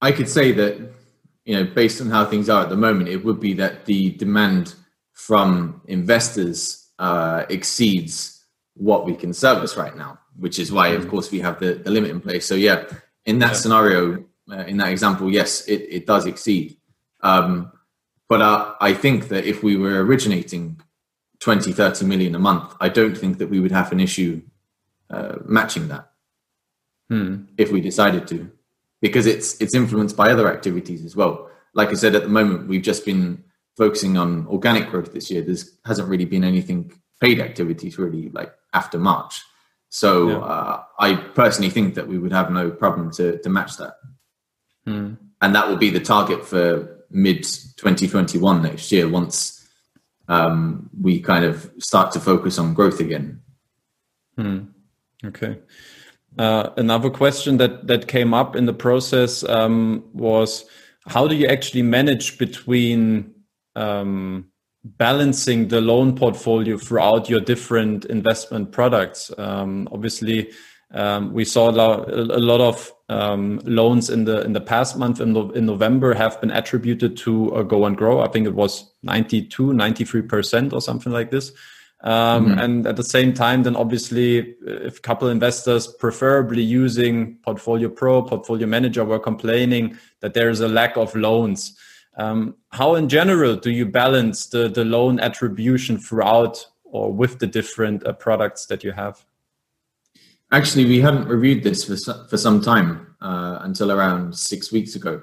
i 0.00 0.12
could 0.12 0.28
say 0.28 0.52
that 0.52 0.94
you 1.44 1.54
know, 1.54 1.64
based 1.64 2.00
on 2.00 2.10
how 2.10 2.24
things 2.24 2.48
are 2.48 2.62
at 2.62 2.70
the 2.70 2.76
moment, 2.76 3.08
it 3.08 3.24
would 3.24 3.38
be 3.38 3.52
that 3.54 3.84
the 3.84 4.10
demand 4.12 4.74
from 5.12 5.82
investors 5.86 6.90
uh, 6.98 7.44
exceeds 7.48 8.44
what 8.74 9.04
we 9.04 9.14
can 9.14 9.32
service 9.32 9.76
right 9.76 9.96
now, 9.96 10.18
which 10.36 10.58
is 10.58 10.72
why, 10.72 10.88
of 10.88 11.04
mm. 11.04 11.10
course, 11.10 11.30
we 11.30 11.40
have 11.40 11.60
the, 11.60 11.74
the 11.74 11.90
limit 11.90 12.10
in 12.10 12.20
place. 12.20 12.46
So, 12.46 12.54
yeah, 12.54 12.84
in 13.26 13.38
that 13.40 13.52
yeah. 13.52 13.52
scenario, 13.52 14.24
uh, 14.50 14.64
in 14.64 14.78
that 14.78 14.88
example, 14.88 15.30
yes, 15.30 15.66
it, 15.68 15.82
it 15.90 16.06
does 16.06 16.26
exceed. 16.26 16.78
Um, 17.20 17.70
but 18.28 18.40
uh, 18.40 18.74
I 18.80 18.94
think 18.94 19.28
that 19.28 19.44
if 19.44 19.62
we 19.62 19.76
were 19.76 20.02
originating 20.04 20.80
20, 21.40 21.72
30 21.72 22.06
million 22.06 22.34
a 22.34 22.38
month, 22.38 22.74
I 22.80 22.88
don't 22.88 23.16
think 23.16 23.38
that 23.38 23.50
we 23.50 23.60
would 23.60 23.72
have 23.72 23.92
an 23.92 24.00
issue 24.00 24.40
uh, 25.10 25.36
matching 25.44 25.88
that 25.88 26.10
hmm. 27.08 27.44
if 27.56 27.70
we 27.70 27.80
decided 27.80 28.26
to, 28.28 28.50
because 29.00 29.26
it's 29.26 29.60
it's 29.60 29.74
influenced 29.74 30.16
by 30.16 30.30
other 30.30 30.52
activities 30.52 31.04
as 31.04 31.16
well. 31.16 31.50
Like 31.74 31.88
I 31.88 31.94
said, 31.94 32.14
at 32.14 32.22
the 32.22 32.28
moment, 32.28 32.68
we've 32.68 32.82
just 32.82 33.04
been 33.04 33.44
focusing 33.76 34.16
on 34.16 34.46
organic 34.46 34.90
growth 34.90 35.12
this 35.12 35.30
year. 35.30 35.42
There 35.42 35.56
hasn't 35.84 36.08
really 36.08 36.24
been 36.24 36.44
anything 36.44 36.92
paid 37.20 37.40
activities 37.40 37.98
really 37.98 38.28
like 38.30 38.52
after 38.72 38.98
March. 38.98 39.42
So 39.88 40.28
yeah. 40.28 40.38
uh, 40.38 40.82
I 40.98 41.14
personally 41.14 41.70
think 41.70 41.94
that 41.94 42.08
we 42.08 42.18
would 42.18 42.32
have 42.32 42.50
no 42.50 42.70
problem 42.70 43.10
to 43.12 43.38
to 43.38 43.48
match 43.48 43.76
that, 43.78 43.94
hmm. 44.84 45.14
and 45.40 45.54
that 45.54 45.68
will 45.68 45.76
be 45.76 45.90
the 45.90 46.00
target 46.00 46.44
for 46.44 47.04
mid 47.10 47.44
2021 47.44 48.62
next 48.62 48.90
year 48.90 49.08
once 49.08 49.64
um, 50.28 50.90
we 51.00 51.20
kind 51.20 51.44
of 51.44 51.70
start 51.78 52.12
to 52.12 52.20
focus 52.20 52.58
on 52.58 52.74
growth 52.74 53.00
again. 53.00 53.42
Hmm. 54.36 54.58
Okay. 55.24 55.58
Uh, 56.38 56.70
another 56.76 57.10
question 57.10 57.58
that 57.58 57.86
that 57.86 58.08
came 58.08 58.34
up 58.34 58.56
in 58.56 58.66
the 58.66 58.72
process 58.72 59.44
um, 59.44 60.04
was 60.12 60.64
how 61.06 61.28
do 61.28 61.36
you 61.36 61.46
actually 61.46 61.82
manage 61.82 62.38
between 62.38 63.32
um, 63.76 64.46
balancing 64.84 65.68
the 65.68 65.80
loan 65.80 66.16
portfolio 66.16 66.76
throughout 66.76 67.28
your 67.28 67.40
different 67.40 68.04
investment 68.06 68.72
products? 68.72 69.30
Um, 69.38 69.88
obviously, 69.92 70.50
um, 70.92 71.32
we 71.32 71.44
saw 71.44 71.70
a 71.70 71.72
lot, 71.72 72.08
a 72.10 72.68
of 72.68 72.92
um, 73.08 73.60
loans 73.64 74.10
in 74.10 74.24
the 74.24 74.42
in 74.42 74.52
the 74.54 74.60
past 74.60 74.96
month 74.96 75.20
in, 75.20 75.36
in 75.54 75.66
November 75.66 76.14
have 76.14 76.40
been 76.40 76.50
attributed 76.50 77.16
to 77.18 77.54
uh, 77.54 77.62
Go 77.62 77.84
and 77.84 77.96
Grow. 77.96 78.20
I 78.20 78.28
think 78.28 78.46
it 78.46 78.54
was 78.54 78.92
92, 79.02 79.72
93 79.72 80.22
percent 80.22 80.72
or 80.72 80.80
something 80.80 81.12
like 81.12 81.30
this. 81.30 81.52
Um, 82.04 82.48
mm-hmm. 82.48 82.58
And 82.58 82.86
at 82.86 82.96
the 82.96 83.02
same 83.02 83.32
time, 83.32 83.62
then 83.62 83.76
obviously, 83.76 84.56
if 84.66 84.98
a 84.98 85.00
couple 85.00 85.28
investors 85.28 85.86
preferably 85.86 86.62
using 86.62 87.36
Portfolio 87.36 87.88
Pro, 87.88 88.22
Portfolio 88.22 88.66
Manager, 88.66 89.04
were 89.04 89.18
complaining 89.18 89.98
that 90.20 90.34
there 90.34 90.50
is 90.50 90.60
a 90.60 90.68
lack 90.68 90.98
of 90.98 91.16
loans. 91.16 91.76
Um, 92.18 92.56
how, 92.70 92.94
in 92.94 93.08
general, 93.08 93.56
do 93.56 93.70
you 93.70 93.86
balance 93.86 94.46
the, 94.46 94.68
the 94.68 94.84
loan 94.84 95.18
attribution 95.18 95.96
throughout 95.98 96.66
or 96.84 97.10
with 97.10 97.38
the 97.38 97.46
different 97.46 98.06
uh, 98.06 98.12
products 98.12 98.66
that 98.66 98.84
you 98.84 98.92
have? 98.92 99.24
Actually, 100.52 100.84
we 100.84 101.00
hadn't 101.00 101.26
reviewed 101.26 101.62
this 101.62 101.84
for, 101.84 102.26
for 102.28 102.36
some 102.36 102.60
time 102.60 103.16
uh, 103.22 103.60
until 103.62 103.90
around 103.90 104.36
six 104.36 104.70
weeks 104.70 104.94
ago. 104.94 105.22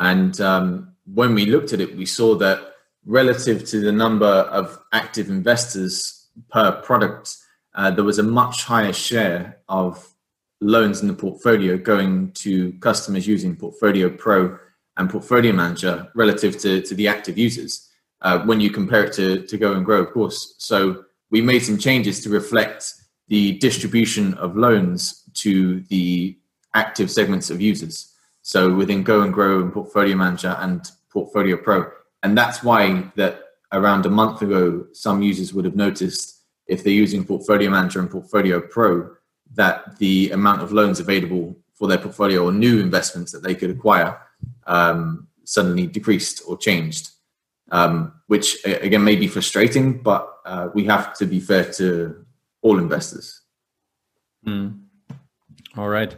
And 0.00 0.38
um, 0.40 0.94
when 1.06 1.32
we 1.34 1.46
looked 1.46 1.72
at 1.72 1.80
it, 1.80 1.96
we 1.96 2.06
saw 2.06 2.34
that 2.38 2.71
relative 3.04 3.64
to 3.66 3.80
the 3.80 3.92
number 3.92 4.26
of 4.26 4.78
active 4.92 5.28
investors 5.28 6.28
per 6.50 6.72
product, 6.82 7.36
uh, 7.74 7.90
there 7.90 8.04
was 8.04 8.18
a 8.18 8.22
much 8.22 8.64
higher 8.64 8.92
share 8.92 9.58
of 9.68 10.08
loans 10.60 11.00
in 11.02 11.08
the 11.08 11.14
portfolio 11.14 11.76
going 11.76 12.30
to 12.32 12.72
customers 12.74 13.26
using 13.26 13.56
Portfolio 13.56 14.08
Pro 14.08 14.56
and 14.96 15.10
Portfolio 15.10 15.52
Manager 15.52 16.08
relative 16.14 16.58
to, 16.58 16.80
to 16.82 16.94
the 16.94 17.08
active 17.08 17.36
users 17.36 17.88
uh, 18.20 18.38
when 18.40 18.60
you 18.60 18.70
compare 18.70 19.04
it 19.04 19.12
to, 19.14 19.44
to 19.46 19.58
Go 19.58 19.72
and 19.72 19.84
Grow, 19.84 20.02
of 20.02 20.12
course. 20.12 20.54
So 20.58 21.04
we 21.30 21.40
made 21.40 21.60
some 21.60 21.78
changes 21.78 22.22
to 22.22 22.30
reflect 22.30 22.94
the 23.28 23.58
distribution 23.58 24.34
of 24.34 24.56
loans 24.56 25.24
to 25.34 25.80
the 25.88 26.36
active 26.74 27.10
segments 27.10 27.50
of 27.50 27.60
users. 27.60 28.12
So 28.42 28.72
within 28.74 29.02
Go 29.02 29.22
and 29.22 29.32
Grow 29.32 29.60
and 29.60 29.72
Portfolio 29.72 30.16
Manager 30.16 30.56
and 30.60 30.88
Portfolio 31.10 31.56
Pro, 31.56 31.90
and 32.22 32.36
that's 32.36 32.62
why 32.62 33.10
that 33.16 33.40
around 33.72 34.06
a 34.06 34.10
month 34.10 34.42
ago, 34.42 34.86
some 34.92 35.22
users 35.22 35.52
would 35.52 35.64
have 35.64 35.76
noticed 35.76 36.40
if 36.66 36.84
they're 36.84 36.92
using 36.92 37.24
Portfolio 37.24 37.70
Manager 37.70 38.00
and 38.00 38.10
Portfolio 38.10 38.60
Pro 38.60 39.10
that 39.54 39.98
the 39.98 40.30
amount 40.30 40.62
of 40.62 40.72
loans 40.72 41.00
available 41.00 41.56
for 41.74 41.88
their 41.88 41.98
portfolio 41.98 42.44
or 42.44 42.52
new 42.52 42.80
investments 42.80 43.32
that 43.32 43.42
they 43.42 43.54
could 43.54 43.70
acquire 43.70 44.18
um, 44.66 45.26
suddenly 45.44 45.86
decreased 45.86 46.42
or 46.46 46.56
changed, 46.56 47.10
um, 47.70 48.12
which 48.28 48.64
again 48.64 49.02
may 49.02 49.16
be 49.16 49.26
frustrating, 49.26 50.00
but 50.02 50.28
uh, 50.46 50.68
we 50.74 50.84
have 50.84 51.14
to 51.14 51.26
be 51.26 51.40
fair 51.40 51.64
to 51.72 52.24
all 52.62 52.78
investors. 52.78 53.42
Mm. 54.46 54.82
All 55.76 55.88
right. 55.88 56.14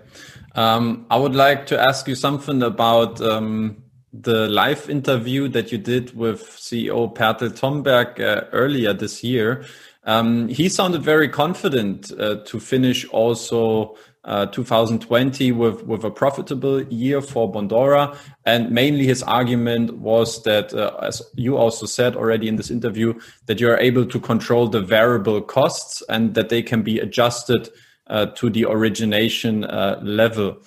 Um, 0.55 1.07
I 1.11 1.17
would 1.17 1.35
like 1.35 1.67
to 1.67 1.81
ask 1.81 2.09
you 2.09 2.15
something 2.15 2.63
about 2.63 3.21
um, 3.21 3.84
the 4.21 4.49
live 4.49 4.89
interview 4.89 5.49
that 5.49 5.73
you 5.73 5.79
did 5.79 6.17
with 6.17 6.43
CEO 6.43 7.13
Pärtel 7.15 7.51
Tomberg 7.51 8.21
uh, 8.21 8.45
earlier 8.53 8.93
this 8.93 9.25
year, 9.25 9.65
um, 10.05 10.49
he 10.49 10.69
sounded 10.69 11.03
very 11.03 11.29
confident 11.29 12.13
uh, 12.13 12.37
to 12.45 12.61
finish 12.61 13.05
also 13.07 13.97
uh, 14.25 14.47
2020 14.47 15.53
with, 15.53 15.83
with 15.85 16.05
a 16.05 16.11
profitable 16.11 16.83
year 16.85 17.21
for 17.21 17.51
Bondora. 17.51 18.17
And 18.47 18.71
mainly 18.71 19.05
his 19.05 19.23
argument 19.23 19.99
was 19.99 20.43
that, 20.45 20.73
uh, 20.73 20.97
as 21.03 21.21
you 21.35 21.57
also 21.57 21.87
said 21.87 22.17
already 22.17 22.49
in 22.49 22.57
this 22.57 22.71
interview, 22.71 23.19
that 23.47 23.61
you 23.61 23.69
are 23.69 23.79
able 23.79 24.07
to 24.07 24.21
control 24.21 24.69
the 24.69 24.81
variable 24.81 25.41
costs 25.43 26.03
and 26.09 26.35
that 26.35 26.51
they 26.51 26.63
can 26.63 26.83
be 26.83 27.01
adjusted 27.01 27.69
uh, 28.07 28.27
to 28.27 28.49
the 28.49 28.65
origination 28.67 29.65
uh, 29.65 29.99
level. 30.03 30.59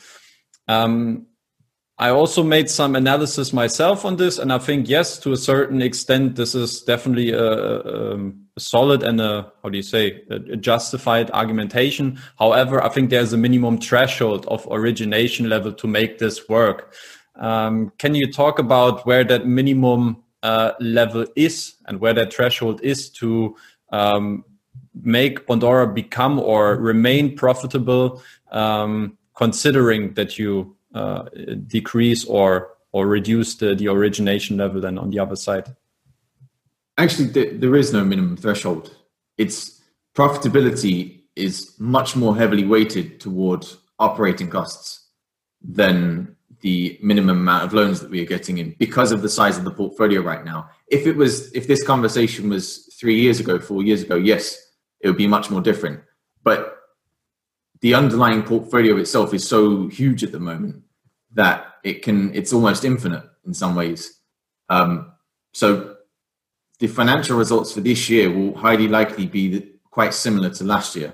Um, 0.68 1.27
I 2.00 2.12
also 2.12 2.44
made 2.44 2.70
some 2.70 2.96
analysis 2.96 3.52
myself 3.52 4.06
on 4.06 4.18
this, 4.18 4.38
and 4.38 4.54
I 4.54 4.60
think 4.60 4.88
yes, 4.88 5.18
to 5.20 5.32
a 5.32 5.38
certain 5.38 5.82
extent, 5.82 6.36
this 6.36 6.54
is 6.54 6.84
definitely 6.84 7.32
a, 7.32 7.44
a, 7.44 8.18
a 8.18 8.60
solid 8.60 9.02
and 9.02 9.20
a 9.20 9.52
how 9.64 9.70
do 9.70 9.78
you 9.78 9.84
say 9.84 10.22
a, 10.30 10.38
justified 10.58 11.32
argumentation. 11.32 12.20
However, 12.38 12.84
I 12.84 12.90
think 12.90 13.10
there's 13.10 13.34
a 13.34 13.38
minimum 13.38 13.80
threshold 13.80 14.46
of 14.46 14.68
origination 14.70 15.50
level 15.50 15.74
to 15.74 15.88
make 15.88 16.20
this 16.20 16.48
work. 16.48 16.94
Um, 17.36 17.92
can 17.98 18.14
you 18.14 18.32
talk 18.32 18.60
about 18.60 19.06
where 19.08 19.24
that 19.24 19.48
minimum 19.48 20.24
uh, 20.44 20.74
level 20.80 21.26
is 21.36 21.76
and 21.88 22.00
where 22.00 22.14
that 22.14 22.32
threshold 22.32 22.80
is 22.84 23.10
to 23.10 23.56
um, 23.92 24.46
make 24.94 25.48
Bondora 25.48 25.92
become 25.92 26.40
or 26.40 26.76
remain 26.76 27.36
profitable, 27.36 28.22
um, 28.52 29.18
considering 29.36 30.14
that 30.14 30.38
you 30.38 30.77
uh, 30.94 31.24
decrease 31.68 32.26
or 32.26 32.70
or 32.92 33.08
reduce 33.08 33.56
the, 33.56 33.76
the 33.76 33.88
origination 33.88 34.58
level 34.58 34.82
then 34.82 34.98
on 34.98 35.10
the 35.10 35.20
other 35.20 35.36
side? 35.36 35.76
Actually, 36.98 37.58
there 37.58 37.76
is 37.76 37.94
no 37.94 38.04
minimum 38.04 38.38
threshold. 38.38 38.96
It's 39.38 39.82
profitability 40.16 41.22
is 41.36 41.76
much 41.78 42.16
more 42.16 42.36
heavily 42.36 42.66
weighted 42.66 43.20
toward 43.20 43.66
operating 44.00 44.50
costs 44.50 45.08
than 45.62 46.36
the 46.62 46.98
minimum 47.04 47.38
amount 47.38 47.66
of 47.66 47.74
loans 47.74 48.00
that 48.00 48.10
we 48.10 48.22
are 48.22 48.26
getting 48.26 48.58
in 48.58 48.76
because 48.80 49.12
of 49.12 49.22
the 49.22 49.30
size 49.30 49.58
of 49.58 49.64
the 49.64 49.72
portfolio 49.72 50.22
right 50.22 50.44
now. 50.44 50.70
If 50.88 51.06
it 51.06 51.16
was, 51.16 51.52
if 51.54 51.68
this 51.68 51.84
conversation 51.84 52.50
was 52.50 52.92
three 53.00 53.20
years 53.20 53.40
ago, 53.40 53.60
four 53.60 53.84
years 53.84 54.02
ago, 54.02 54.16
yes, 54.16 54.58
it 55.02 55.08
would 55.08 55.18
be 55.18 55.28
much 55.28 55.52
more 55.52 55.62
different. 55.62 56.02
But 56.44 56.77
the 57.82 57.94
underlying 57.94 58.44
portfolio 58.44 58.98
itself 58.98 59.34
is 59.34 59.48
so 59.48 59.88
huge 59.88 60.24
at 60.24 60.32
the 60.32 60.40
moment 60.40 60.84
that 61.34 61.76
it 61.84 62.02
can 62.02 62.34
it's 62.34 62.54
almost 62.54 62.84
infinite 62.84 63.24
in 63.46 63.54
some 63.54 63.76
ways. 63.76 64.20
Um, 64.70 65.14
so 65.54 65.98
the 66.80 66.88
financial 66.88 67.38
results 67.38 67.74
for 67.74 67.82
this 67.82 68.10
year 68.10 68.32
will 68.32 68.56
highly 68.56 68.88
likely 68.88 69.26
be 69.26 69.74
quite 69.90 70.14
similar 70.14 70.50
to 70.52 70.64
last 70.64 70.96
year. 70.96 71.14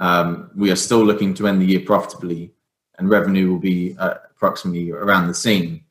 Um, 0.00 0.50
we 0.56 0.70
are 0.70 0.76
still 0.76 1.04
looking 1.04 1.34
to 1.34 1.46
end 1.46 1.60
the 1.62 1.66
year 1.66 1.80
profitably, 1.80 2.52
and 2.98 3.08
revenue 3.08 3.50
will 3.50 3.58
be 3.58 3.96
uh, 3.98 4.14
approximately 4.30 4.90
around 4.90 5.28
the 5.28 5.34
same. 5.34 5.84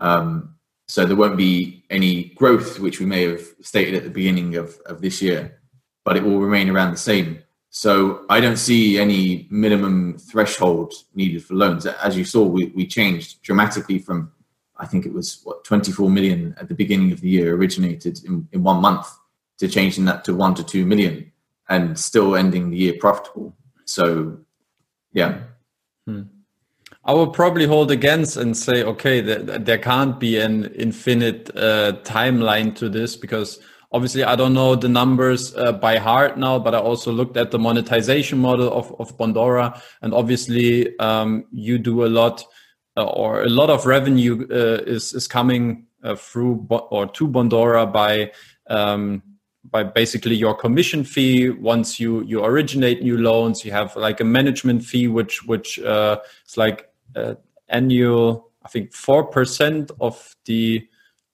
Um, 0.00 0.56
so 0.88 1.04
there 1.04 1.16
won't 1.16 1.36
be 1.36 1.84
any 1.90 2.24
growth, 2.34 2.78
which 2.78 3.00
we 3.00 3.06
may 3.06 3.22
have 3.22 3.42
stated 3.60 3.94
at 3.94 4.04
the 4.04 4.10
beginning 4.10 4.56
of, 4.56 4.78
of 4.86 5.00
this 5.00 5.22
year, 5.22 5.60
but 6.04 6.16
it 6.16 6.22
will 6.22 6.40
remain 6.40 6.68
around 6.68 6.92
the 6.92 6.98
same. 6.98 7.42
So 7.74 8.26
I 8.28 8.38
don't 8.38 8.58
see 8.58 8.98
any 8.98 9.48
minimum 9.50 10.18
threshold 10.18 10.92
needed 11.14 11.42
for 11.42 11.54
loans. 11.54 11.86
As 11.86 12.18
you 12.18 12.22
saw, 12.22 12.44
we, 12.44 12.66
we 12.76 12.86
changed 12.86 13.40
dramatically 13.40 13.98
from, 13.98 14.30
I 14.76 14.84
think 14.84 15.06
it 15.06 15.12
was 15.14 15.40
what 15.44 15.64
24 15.64 16.10
million 16.10 16.54
at 16.60 16.68
the 16.68 16.74
beginning 16.74 17.12
of 17.12 17.22
the 17.22 17.30
year 17.30 17.56
originated 17.56 18.22
in, 18.26 18.46
in 18.52 18.62
one 18.62 18.82
month 18.82 19.08
to 19.56 19.68
changing 19.68 20.04
that 20.04 20.22
to 20.26 20.34
one 20.34 20.54
to 20.56 20.62
two 20.62 20.84
million 20.84 21.32
and 21.70 21.98
still 21.98 22.36
ending 22.36 22.68
the 22.68 22.76
year 22.76 22.94
profitable. 23.00 23.56
So, 23.86 24.36
yeah. 25.14 25.38
Hmm. 26.06 26.24
I 27.06 27.14
will 27.14 27.28
probably 27.28 27.66
hold 27.66 27.90
against 27.90 28.36
and 28.36 28.54
say, 28.54 28.82
okay, 28.82 29.22
there, 29.22 29.38
there 29.58 29.78
can't 29.78 30.20
be 30.20 30.38
an 30.38 30.66
infinite 30.74 31.48
uh, 31.56 31.92
timeline 32.02 32.76
to 32.76 32.90
this 32.90 33.16
because 33.16 33.60
obviously 33.92 34.24
I 34.24 34.36
don't 34.36 34.54
know 34.54 34.74
the 34.74 34.88
numbers 34.88 35.54
uh, 35.54 35.72
by 35.72 35.98
heart 35.98 36.38
now, 36.38 36.58
but 36.58 36.74
I 36.74 36.78
also 36.78 37.12
looked 37.12 37.36
at 37.36 37.50
the 37.50 37.58
monetization 37.58 38.38
model 38.38 38.72
of, 38.72 38.94
of 38.98 39.16
Bondora, 39.16 39.80
and 40.00 40.14
obviously 40.14 40.98
um, 40.98 41.44
you 41.52 41.78
do 41.78 42.04
a 42.04 42.08
lot, 42.08 42.44
uh, 42.96 43.04
or 43.04 43.42
a 43.42 43.48
lot 43.48 43.70
of 43.70 43.86
revenue 43.86 44.46
uh, 44.50 44.82
is 44.86 45.12
is 45.12 45.28
coming 45.28 45.86
uh, 46.02 46.16
through 46.16 46.66
or 46.68 47.06
to 47.06 47.28
Bondora 47.28 47.90
by 47.90 48.32
um, 48.68 49.22
by 49.70 49.82
basically 49.82 50.34
your 50.34 50.54
commission 50.54 51.04
fee. 51.04 51.50
Once 51.50 52.00
you 52.00 52.22
you 52.24 52.44
originate 52.44 53.02
new 53.02 53.18
loans, 53.18 53.64
you 53.64 53.72
have 53.72 53.94
like 53.96 54.20
a 54.20 54.24
management 54.24 54.84
fee, 54.84 55.08
which 55.08 55.44
which 55.44 55.78
uh, 55.80 56.18
is 56.46 56.56
like 56.56 56.88
uh, 57.14 57.34
annual. 57.68 58.50
I 58.64 58.68
think 58.68 58.92
four 58.92 59.24
percent 59.24 59.90
of 60.00 60.36
the 60.44 60.86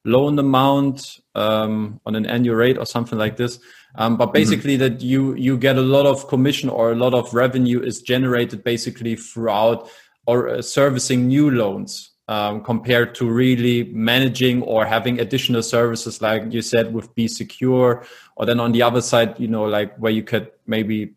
loan 0.05 0.39
amount 0.39 1.19
um, 1.35 2.01
on 2.07 2.15
an 2.15 2.27
annual 2.27 2.57
rate 2.57 2.79
or 2.79 2.87
something 2.87 3.19
like 3.19 3.37
this. 3.37 3.59
Um, 3.95 4.17
but 4.17 4.27
mm-hmm. 4.27 4.33
basically, 4.33 4.79
mm-hmm. 4.79 4.95
that 4.95 5.03
you 5.03 5.35
you 5.35 5.57
get 5.57 5.77
a 5.77 5.83
lot 5.83 6.07
of 6.07 6.29
commission 6.29 6.69
or 6.69 6.93
a 6.93 6.95
lot 6.95 7.15
of 7.15 7.33
revenue 7.35 7.81
is 7.83 8.03
generated 8.03 8.63
basically 8.63 9.17
throughout 9.17 9.91
or 10.27 10.49
uh, 10.49 10.63
servicing 10.63 11.27
new 11.27 11.51
loans 11.51 12.11
um, 12.29 12.63
compared 12.63 13.15
to 13.15 13.29
really 13.29 13.85
managing 13.85 14.63
or 14.63 14.85
having 14.85 15.19
additional 15.19 15.63
services 15.63 16.21
like 16.21 16.53
you 16.53 16.61
said 16.61 16.93
with 16.93 17.13
be 17.15 17.27
secure 17.27 18.05
or 18.37 18.47
then 18.47 18.61
on 18.61 18.73
the 18.73 18.83
other 18.83 19.01
side 19.01 19.41
you 19.41 19.49
know 19.49 19.65
like 19.65 19.97
where 19.97 20.13
you 20.13 20.23
could 20.23 20.51
maybe 20.67 21.15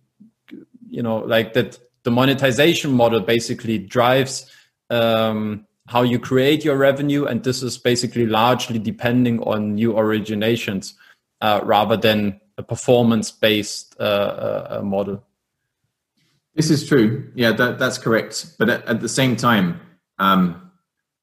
you 0.90 1.04
know 1.04 1.18
like 1.18 1.54
that 1.54 1.78
the 2.04 2.12
monetization 2.12 2.92
model 2.92 3.20
basically 3.20 3.78
drives 3.78 4.50
um, 4.90 5.68
how 5.92 6.02
you 6.02 6.18
create 6.20 6.64
your 6.64 6.78
revenue 6.78 7.26
and 7.26 7.44
this 7.44 7.62
is 7.62 7.78
basically 7.78 8.26
largely 8.26 8.80
depending 8.80 9.40
on 9.44 9.76
new 9.76 9.94
originations 9.94 10.94
uh, 11.42 11.60
rather 11.64 11.98
than 11.98 12.40
a 12.58 12.64
performance 12.64 13.32
based 13.32 13.96
uh, 14.00 14.04
uh, 14.04 14.68
uh, 14.70 14.82
model 14.82 15.24
this 16.56 16.70
is 16.70 16.88
true 16.88 17.32
yeah 17.36 17.52
that, 17.52 17.78
that's 17.78 17.98
correct 17.98 18.56
but 18.58 18.70
at, 18.70 18.86
at 18.86 19.02
the 19.02 19.10
same 19.10 19.36
time 19.36 19.80
um, 20.20 20.72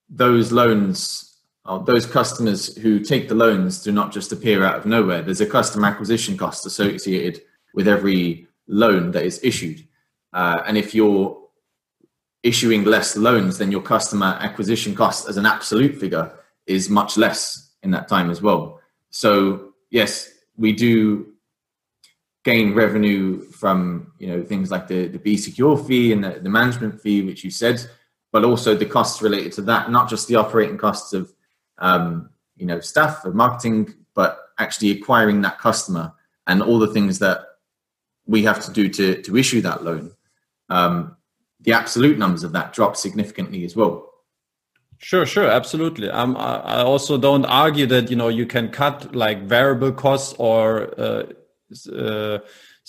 those 0.08 0.52
loans, 0.52 1.36
uh, 1.64 1.78
those 1.78 2.06
customers 2.06 2.76
who 2.76 3.00
take 3.00 3.28
the 3.28 3.34
loans 3.34 3.82
do 3.82 3.92
not 3.92 4.12
just 4.12 4.32
appear 4.32 4.64
out 4.64 4.76
of 4.76 4.86
nowhere. 4.86 5.22
There's 5.22 5.40
a 5.40 5.46
customer 5.46 5.86
acquisition 5.86 6.36
cost 6.36 6.66
associated 6.66 7.42
with 7.74 7.88
every 7.88 8.46
loan 8.66 9.12
that 9.12 9.24
is 9.24 9.40
issued. 9.42 9.86
Uh, 10.32 10.62
and 10.66 10.76
if 10.76 10.94
you're 10.94 11.37
issuing 12.42 12.84
less 12.84 13.16
loans, 13.16 13.58
then 13.58 13.72
your 13.72 13.82
customer 13.82 14.38
acquisition 14.40 14.94
cost 14.94 15.28
as 15.28 15.36
an 15.36 15.46
absolute 15.46 15.98
figure 15.98 16.32
is 16.66 16.88
much 16.88 17.16
less 17.16 17.72
in 17.82 17.90
that 17.90 18.08
time 18.08 18.30
as 18.30 18.40
well. 18.42 18.80
So 19.10 19.72
yes, 19.90 20.30
we 20.56 20.72
do 20.72 21.32
gain 22.44 22.74
revenue 22.74 23.40
from 23.50 24.12
you 24.18 24.28
know 24.28 24.42
things 24.42 24.70
like 24.70 24.88
the, 24.88 25.08
the 25.08 25.18
B 25.18 25.36
Secure 25.36 25.76
fee 25.76 26.12
and 26.12 26.22
the, 26.22 26.40
the 26.40 26.48
management 26.48 27.00
fee, 27.00 27.22
which 27.22 27.44
you 27.44 27.50
said 27.50 27.88
but 28.32 28.44
also 28.44 28.74
the 28.74 28.86
costs 28.86 29.22
related 29.22 29.52
to 29.52 29.62
that, 29.62 29.90
not 29.90 30.08
just 30.08 30.28
the 30.28 30.36
operating 30.36 30.78
costs 30.78 31.12
of 31.12 31.32
um, 31.78 32.30
you 32.56 32.66
know 32.66 32.80
staff 32.80 33.24
of 33.24 33.34
marketing, 33.34 33.94
but 34.14 34.38
actually 34.58 34.90
acquiring 34.90 35.40
that 35.42 35.58
customer 35.58 36.12
and 36.46 36.62
all 36.62 36.78
the 36.78 36.92
things 36.92 37.18
that 37.20 37.44
we 38.26 38.42
have 38.42 38.64
to 38.64 38.72
do 38.72 38.88
to 38.88 39.22
to 39.22 39.36
issue 39.36 39.60
that 39.62 39.84
loan. 39.84 40.12
Um, 40.68 41.16
the 41.60 41.72
absolute 41.72 42.18
numbers 42.18 42.44
of 42.44 42.52
that 42.52 42.72
drop 42.72 42.96
significantly 42.96 43.64
as 43.64 43.74
well. 43.74 44.04
Sure, 44.98 45.24
sure, 45.24 45.46
absolutely. 45.46 46.10
Um, 46.10 46.36
I 46.36 46.82
also 46.82 47.18
don't 47.18 47.44
argue 47.44 47.86
that 47.86 48.10
you 48.10 48.16
know 48.16 48.28
you 48.28 48.46
can 48.46 48.68
cut 48.68 49.14
like 49.14 49.44
variable 49.44 49.92
costs 49.92 50.34
or 50.38 50.92
uh, 50.98 51.22
uh, 51.94 52.38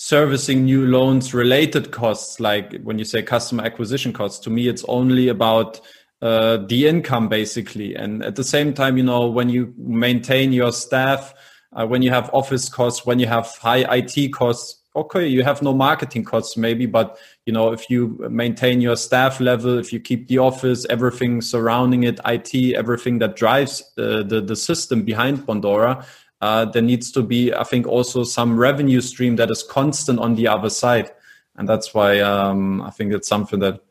servicing 0.02 0.64
new 0.64 0.88
loans 0.88 1.34
related 1.34 1.92
costs, 1.92 2.40
like 2.40 2.82
when 2.84 2.98
you 2.98 3.04
say 3.04 3.22
customer 3.22 3.64
acquisition 3.64 4.14
costs, 4.14 4.40
to 4.40 4.50
me, 4.50 4.70
it's 4.70 4.86
only 4.88 5.28
about 5.28 5.82
uh, 6.22 6.56
the 6.56 6.88
income 6.88 7.28
basically. 7.28 7.96
And 7.96 8.24
at 8.24 8.38
the 8.38 8.44
same 8.44 8.74
time, 8.74 8.98
you 8.98 9.04
know, 9.04 9.28
when 9.28 9.50
you 9.50 9.74
maintain 9.78 10.54
your 10.54 10.72
staff, 10.72 11.34
uh, 11.74 11.86
when 11.86 12.02
you 12.02 12.12
have 12.12 12.30
office 12.34 12.70
costs, 12.70 13.06
when 13.06 13.20
you 13.20 13.28
have 13.28 13.48
high 13.58 13.86
IT 13.98 14.34
costs, 14.34 14.79
okay, 15.00 15.28
you 15.28 15.44
have 15.44 15.62
no 15.62 15.74
marketing 15.74 16.24
costs 16.24 16.58
maybe, 16.58 16.86
but 16.86 17.18
you 17.46 17.54
know, 17.54 17.72
if 17.72 17.90
you 17.90 18.18
maintain 18.30 18.82
your 18.82 18.96
staff 18.96 19.40
level, 19.40 19.78
if 19.78 19.92
you 19.94 20.00
keep 20.00 20.28
the 20.28 20.38
office, 20.38 20.86
everything 20.90 21.42
surrounding 21.42 22.04
it, 22.04 22.20
IT, 22.26 22.76
everything 22.76 23.20
that 23.20 23.36
drives 23.36 23.82
uh, 23.98 24.24
the 24.24 24.42
the 24.42 24.56
system 24.56 25.04
behind 25.04 25.46
Bondora, 25.46 26.06
uh, 26.42 26.66
there 26.66 26.82
needs 26.82 27.12
to 27.12 27.22
be, 27.22 27.54
I 27.54 27.64
think, 27.64 27.88
also 27.88 28.24
some 28.24 28.58
revenue 28.58 29.02
stream 29.02 29.36
that 29.38 29.52
is 29.52 29.64
constant 29.64 30.20
on 30.20 30.36
the 30.36 30.48
other 30.48 30.70
side, 30.70 31.12
and 31.56 31.68
that's 31.68 31.94
why 31.94 32.20
um, 32.20 32.82
I 32.82 32.92
think 32.92 33.14
it's 33.14 33.28
something 33.28 33.60
that 33.60 33.82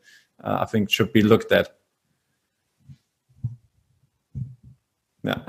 uh, 0.43 0.59
I 0.61 0.65
think 0.65 0.89
should 0.89 1.13
be 1.13 1.21
looked 1.21 1.51
at. 1.51 1.75
Yeah. 5.23 5.41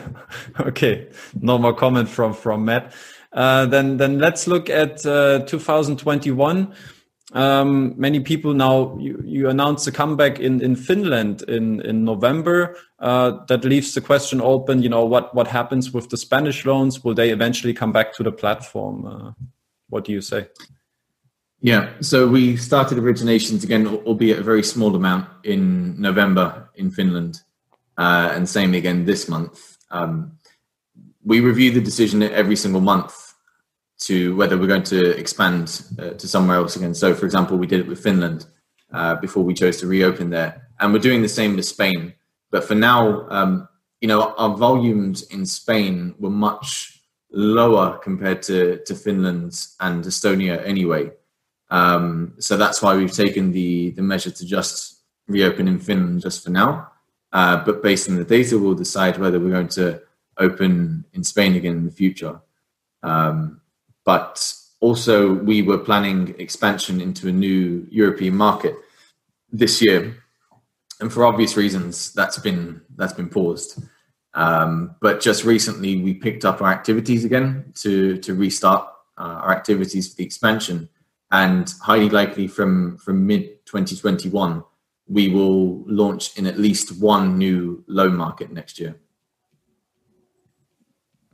okay. 0.60 1.08
No 1.40 1.58
more 1.58 1.74
comment 1.74 2.08
from 2.08 2.32
from 2.32 2.64
Matt. 2.64 2.92
Uh, 3.32 3.66
then 3.66 3.96
then 3.96 4.18
let's 4.18 4.46
look 4.46 4.68
at 4.68 5.06
uh, 5.06 5.38
2021 5.46 6.74
um, 7.32 7.94
many 7.96 8.20
people 8.20 8.54
now 8.54 8.96
you, 8.98 9.22
you 9.24 9.48
announced 9.48 9.86
a 9.86 9.92
comeback 9.92 10.40
in, 10.40 10.60
in 10.62 10.74
Finland 10.74 11.42
in, 11.42 11.80
in 11.82 12.04
November. 12.04 12.76
Uh, 12.98 13.44
that 13.46 13.64
leaves 13.64 13.94
the 13.94 14.00
question 14.00 14.40
open. 14.40 14.82
You 14.82 14.88
know 14.88 15.04
what 15.04 15.34
what 15.34 15.46
happens 15.46 15.92
with 15.92 16.10
the 16.10 16.16
Spanish 16.16 16.64
loans? 16.66 17.04
Will 17.04 17.14
they 17.14 17.30
eventually 17.30 17.72
come 17.72 17.92
back 17.92 18.14
to 18.14 18.22
the 18.22 18.32
platform? 18.32 19.06
Uh, 19.06 19.32
what 19.88 20.04
do 20.04 20.12
you 20.12 20.20
say? 20.20 20.48
Yeah, 21.62 21.90
so 22.00 22.26
we 22.26 22.56
started 22.56 22.96
originations 22.96 23.64
again, 23.64 23.86
albeit 23.86 24.38
a 24.38 24.42
very 24.42 24.62
small 24.62 24.96
amount 24.96 25.28
in 25.44 26.00
November 26.00 26.70
in 26.74 26.90
Finland, 26.90 27.42
uh, 27.98 28.32
and 28.32 28.48
same 28.48 28.72
again 28.72 29.04
this 29.04 29.28
month. 29.28 29.76
Um, 29.90 30.38
we 31.24 31.40
review 31.40 31.70
the 31.70 31.80
decision 31.80 32.22
every 32.22 32.56
single 32.56 32.80
month 32.80 33.34
to 34.00 34.34
whether 34.36 34.56
we're 34.56 34.66
going 34.66 34.82
to 34.82 35.16
expand 35.18 35.82
uh, 35.98 36.10
to 36.10 36.26
somewhere 36.26 36.56
else 36.56 36.76
again. 36.76 36.94
So, 36.94 37.14
for 37.14 37.26
example, 37.26 37.58
we 37.58 37.66
did 37.66 37.80
it 37.80 37.86
with 37.86 38.02
Finland 38.02 38.46
uh, 38.92 39.16
before 39.16 39.44
we 39.44 39.54
chose 39.54 39.76
to 39.78 39.86
reopen 39.86 40.30
there, 40.30 40.68
and 40.80 40.92
we're 40.92 40.98
doing 40.98 41.22
the 41.22 41.28
same 41.28 41.56
with 41.56 41.66
Spain. 41.66 42.14
But 42.50 42.64
for 42.64 42.74
now, 42.74 43.28
um, 43.28 43.68
you 44.00 44.08
know, 44.08 44.34
our 44.38 44.56
volumes 44.56 45.22
in 45.30 45.44
Spain 45.44 46.14
were 46.18 46.30
much 46.30 47.00
lower 47.30 47.98
compared 47.98 48.42
to 48.42 48.80
to 48.86 48.94
Finland 48.94 49.66
and 49.80 50.04
Estonia 50.04 50.66
anyway. 50.66 51.10
Um, 51.70 52.34
so 52.38 52.56
that's 52.56 52.82
why 52.82 52.96
we've 52.96 53.12
taken 53.12 53.52
the 53.52 53.90
the 53.90 54.02
measure 54.02 54.30
to 54.30 54.46
just 54.46 55.02
reopen 55.28 55.68
in 55.68 55.78
Finland 55.78 56.22
just 56.22 56.42
for 56.42 56.50
now. 56.50 56.90
Uh, 57.32 57.62
but 57.64 57.82
based 57.82 58.08
on 58.08 58.16
the 58.16 58.24
data, 58.24 58.58
we'll 58.58 58.74
decide 58.74 59.18
whether 59.18 59.38
we're 59.38 59.50
going 59.50 59.68
to 59.68 60.00
open 60.40 61.04
in 61.12 61.22
Spain 61.22 61.54
again 61.54 61.76
in 61.76 61.84
the 61.84 61.92
future. 61.92 62.40
Um, 63.02 63.60
but 64.04 64.52
also 64.80 65.34
we 65.34 65.62
were 65.62 65.78
planning 65.78 66.34
expansion 66.38 67.00
into 67.00 67.28
a 67.28 67.32
new 67.32 67.86
European 67.90 68.34
market 68.34 68.74
this 69.52 69.80
year, 69.80 70.16
and 71.00 71.12
for 71.12 71.24
obvious 71.24 71.56
reasons, 71.56 72.12
that's 72.12 72.38
been 72.38 72.80
that's 72.96 73.12
been 73.12 73.28
paused. 73.28 73.82
Um, 74.34 74.94
but 75.00 75.20
just 75.20 75.44
recently, 75.44 76.00
we 76.02 76.14
picked 76.14 76.44
up 76.44 76.62
our 76.62 76.70
activities 76.70 77.24
again 77.24 77.72
to 77.76 78.18
to 78.18 78.34
restart 78.34 78.88
uh, 79.18 79.40
our 79.42 79.52
activities 79.52 80.08
for 80.08 80.16
the 80.16 80.24
expansion, 80.24 80.88
and 81.30 81.72
highly 81.82 82.08
likely 82.08 82.46
from 82.46 82.96
from 82.98 83.26
mid 83.26 83.66
2021, 83.66 84.62
we 85.08 85.28
will 85.28 85.84
launch 85.86 86.36
in 86.36 86.46
at 86.46 86.58
least 86.58 87.00
one 87.00 87.38
new 87.38 87.84
loan 87.86 88.16
market 88.16 88.52
next 88.52 88.78
year. 88.78 88.96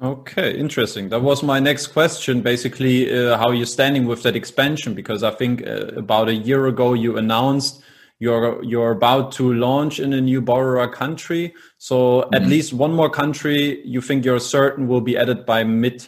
Okay, 0.02 0.58
interesting. 0.58 1.08
That 1.08 1.22
was 1.22 1.42
my 1.42 1.58
next 1.58 1.86
question. 1.88 2.42
Basically, 2.42 3.10
uh, 3.10 3.38
how 3.38 3.48
are 3.48 3.54
you're 3.54 3.64
standing 3.64 4.06
with 4.06 4.22
that 4.24 4.36
expansion? 4.36 4.92
Because 4.92 5.22
I 5.22 5.30
think 5.30 5.66
uh, 5.66 5.86
about 5.96 6.28
a 6.28 6.34
year 6.34 6.66
ago 6.66 6.92
you 6.92 7.16
announced 7.16 7.82
you're 8.18 8.62
you're 8.62 8.92
about 8.92 9.32
to 9.32 9.52
launch 9.54 10.00
in 10.00 10.12
a 10.12 10.20
new 10.20 10.40
borrower 10.40 10.88
country. 10.88 11.54
So 11.78 11.96
mm-hmm. 11.96 12.34
at 12.34 12.42
least 12.42 12.72
one 12.72 12.92
more 12.92 13.10
country 13.10 13.82
you 13.86 14.00
think 14.02 14.24
you're 14.24 14.40
certain 14.40 14.86
will 14.86 15.00
be 15.00 15.16
added 15.16 15.46
by 15.46 15.64
mid 15.64 16.00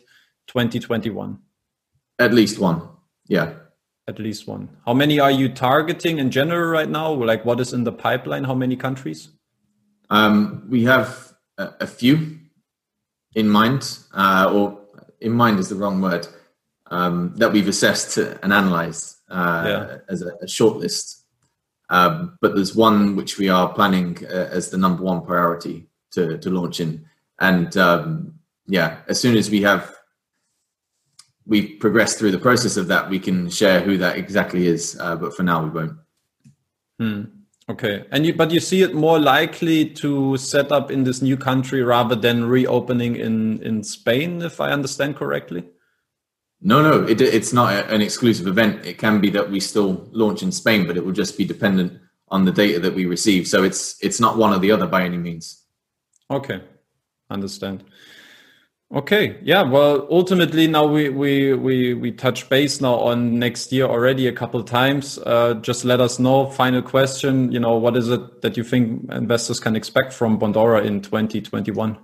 2021. 0.48 1.38
At 2.18 2.34
least 2.34 2.58
one. 2.58 2.82
Yeah. 3.26 3.54
At 4.06 4.18
least 4.18 4.46
one. 4.46 4.68
How 4.86 4.94
many 4.94 5.20
are 5.20 5.30
you 5.30 5.48
targeting 5.48 6.18
in 6.18 6.30
general 6.30 6.70
right 6.70 6.88
now? 6.88 7.12
Like 7.12 7.44
what 7.44 7.60
is 7.60 7.72
in 7.72 7.84
the 7.84 7.92
pipeline? 7.92 8.44
How 8.44 8.54
many 8.54 8.76
countries? 8.76 9.30
Um, 10.10 10.66
we 10.68 10.84
have 10.84 11.34
a, 11.58 11.72
a 11.80 11.86
few 11.86 12.38
in 13.38 13.48
mind, 13.48 13.98
uh, 14.12 14.50
or 14.52 14.80
in 15.20 15.32
mind 15.32 15.60
is 15.60 15.68
the 15.68 15.76
wrong 15.76 16.00
word, 16.00 16.26
um, 16.90 17.34
that 17.36 17.52
we've 17.52 17.68
assessed 17.68 18.16
and 18.18 18.52
analysed 18.52 19.18
uh, 19.30 19.64
yeah. 19.66 19.98
as 20.08 20.22
a, 20.22 20.32
a 20.42 20.48
short 20.48 20.78
list. 20.78 21.24
Um, 21.88 22.36
but 22.40 22.54
there's 22.54 22.74
one 22.74 23.14
which 23.14 23.38
we 23.38 23.48
are 23.48 23.72
planning 23.72 24.18
uh, 24.26 24.48
as 24.50 24.70
the 24.70 24.76
number 24.76 25.04
one 25.04 25.24
priority 25.24 25.86
to, 26.14 26.36
to 26.38 26.50
launch 26.50 26.80
in. 26.80 27.06
And 27.38 27.76
um, 27.76 28.34
yeah, 28.66 28.98
as 29.06 29.20
soon 29.20 29.36
as 29.36 29.48
we 29.48 29.62
have 29.62 29.94
we've 31.46 31.78
progressed 31.80 32.18
through 32.18 32.32
the 32.32 32.38
process 32.38 32.76
of 32.76 32.88
that, 32.88 33.08
we 33.08 33.20
can 33.20 33.48
share 33.48 33.80
who 33.80 33.96
that 33.98 34.18
exactly 34.18 34.66
is. 34.66 34.98
Uh, 35.00 35.16
but 35.16 35.34
for 35.34 35.44
now, 35.44 35.64
we 35.64 35.70
won't. 35.70 35.96
Hmm. 36.98 37.22
Okay, 37.70 38.06
and 38.10 38.24
you, 38.24 38.32
but 38.32 38.50
you 38.50 38.60
see 38.60 38.82
it 38.82 38.94
more 38.94 39.18
likely 39.18 39.84
to 39.90 40.38
set 40.38 40.72
up 40.72 40.90
in 40.90 41.04
this 41.04 41.20
new 41.20 41.36
country 41.36 41.82
rather 41.82 42.14
than 42.14 42.46
reopening 42.46 43.16
in 43.16 43.62
in 43.62 43.82
Spain, 43.82 44.40
if 44.40 44.58
I 44.60 44.70
understand 44.70 45.16
correctly. 45.16 45.64
No, 46.60 46.82
no, 46.82 47.06
it, 47.06 47.20
it's 47.20 47.52
not 47.52 47.72
an 47.90 48.00
exclusive 48.00 48.46
event. 48.46 48.84
It 48.84 48.98
can 48.98 49.20
be 49.20 49.30
that 49.30 49.50
we 49.50 49.60
still 49.60 50.08
launch 50.12 50.42
in 50.42 50.50
Spain, 50.50 50.86
but 50.86 50.96
it 50.96 51.04
will 51.04 51.12
just 51.12 51.36
be 51.38 51.44
dependent 51.44 52.00
on 52.28 52.44
the 52.44 52.52
data 52.52 52.80
that 52.80 52.94
we 52.94 53.04
receive. 53.04 53.46
So 53.46 53.62
it's 53.62 54.02
it's 54.02 54.18
not 54.18 54.38
one 54.38 54.54
or 54.54 54.58
the 54.58 54.72
other 54.72 54.86
by 54.86 55.04
any 55.04 55.18
means. 55.18 55.64
Okay, 56.30 56.62
understand. 57.30 57.84
Okay, 58.94 59.38
yeah. 59.42 59.62
Well, 59.62 60.06
ultimately, 60.10 60.66
now 60.66 60.86
we 60.86 61.10
we 61.10 61.52
we 61.52 61.92
we 61.92 62.10
touch 62.10 62.48
base 62.48 62.80
now 62.80 62.94
on 62.94 63.38
next 63.38 63.70
year 63.70 63.84
already 63.84 64.28
a 64.28 64.32
couple 64.32 64.62
times. 64.62 65.18
Uh, 65.18 65.54
just 65.60 65.84
let 65.84 66.00
us 66.00 66.18
know. 66.18 66.46
Final 66.46 66.80
question. 66.80 67.52
You 67.52 67.60
know, 67.60 67.76
what 67.76 67.98
is 67.98 68.08
it 68.08 68.40
that 68.40 68.56
you 68.56 68.64
think 68.64 69.12
investors 69.12 69.60
can 69.60 69.76
expect 69.76 70.14
from 70.14 70.38
Bondora 70.38 70.82
in 70.82 71.02
2021? 71.02 71.98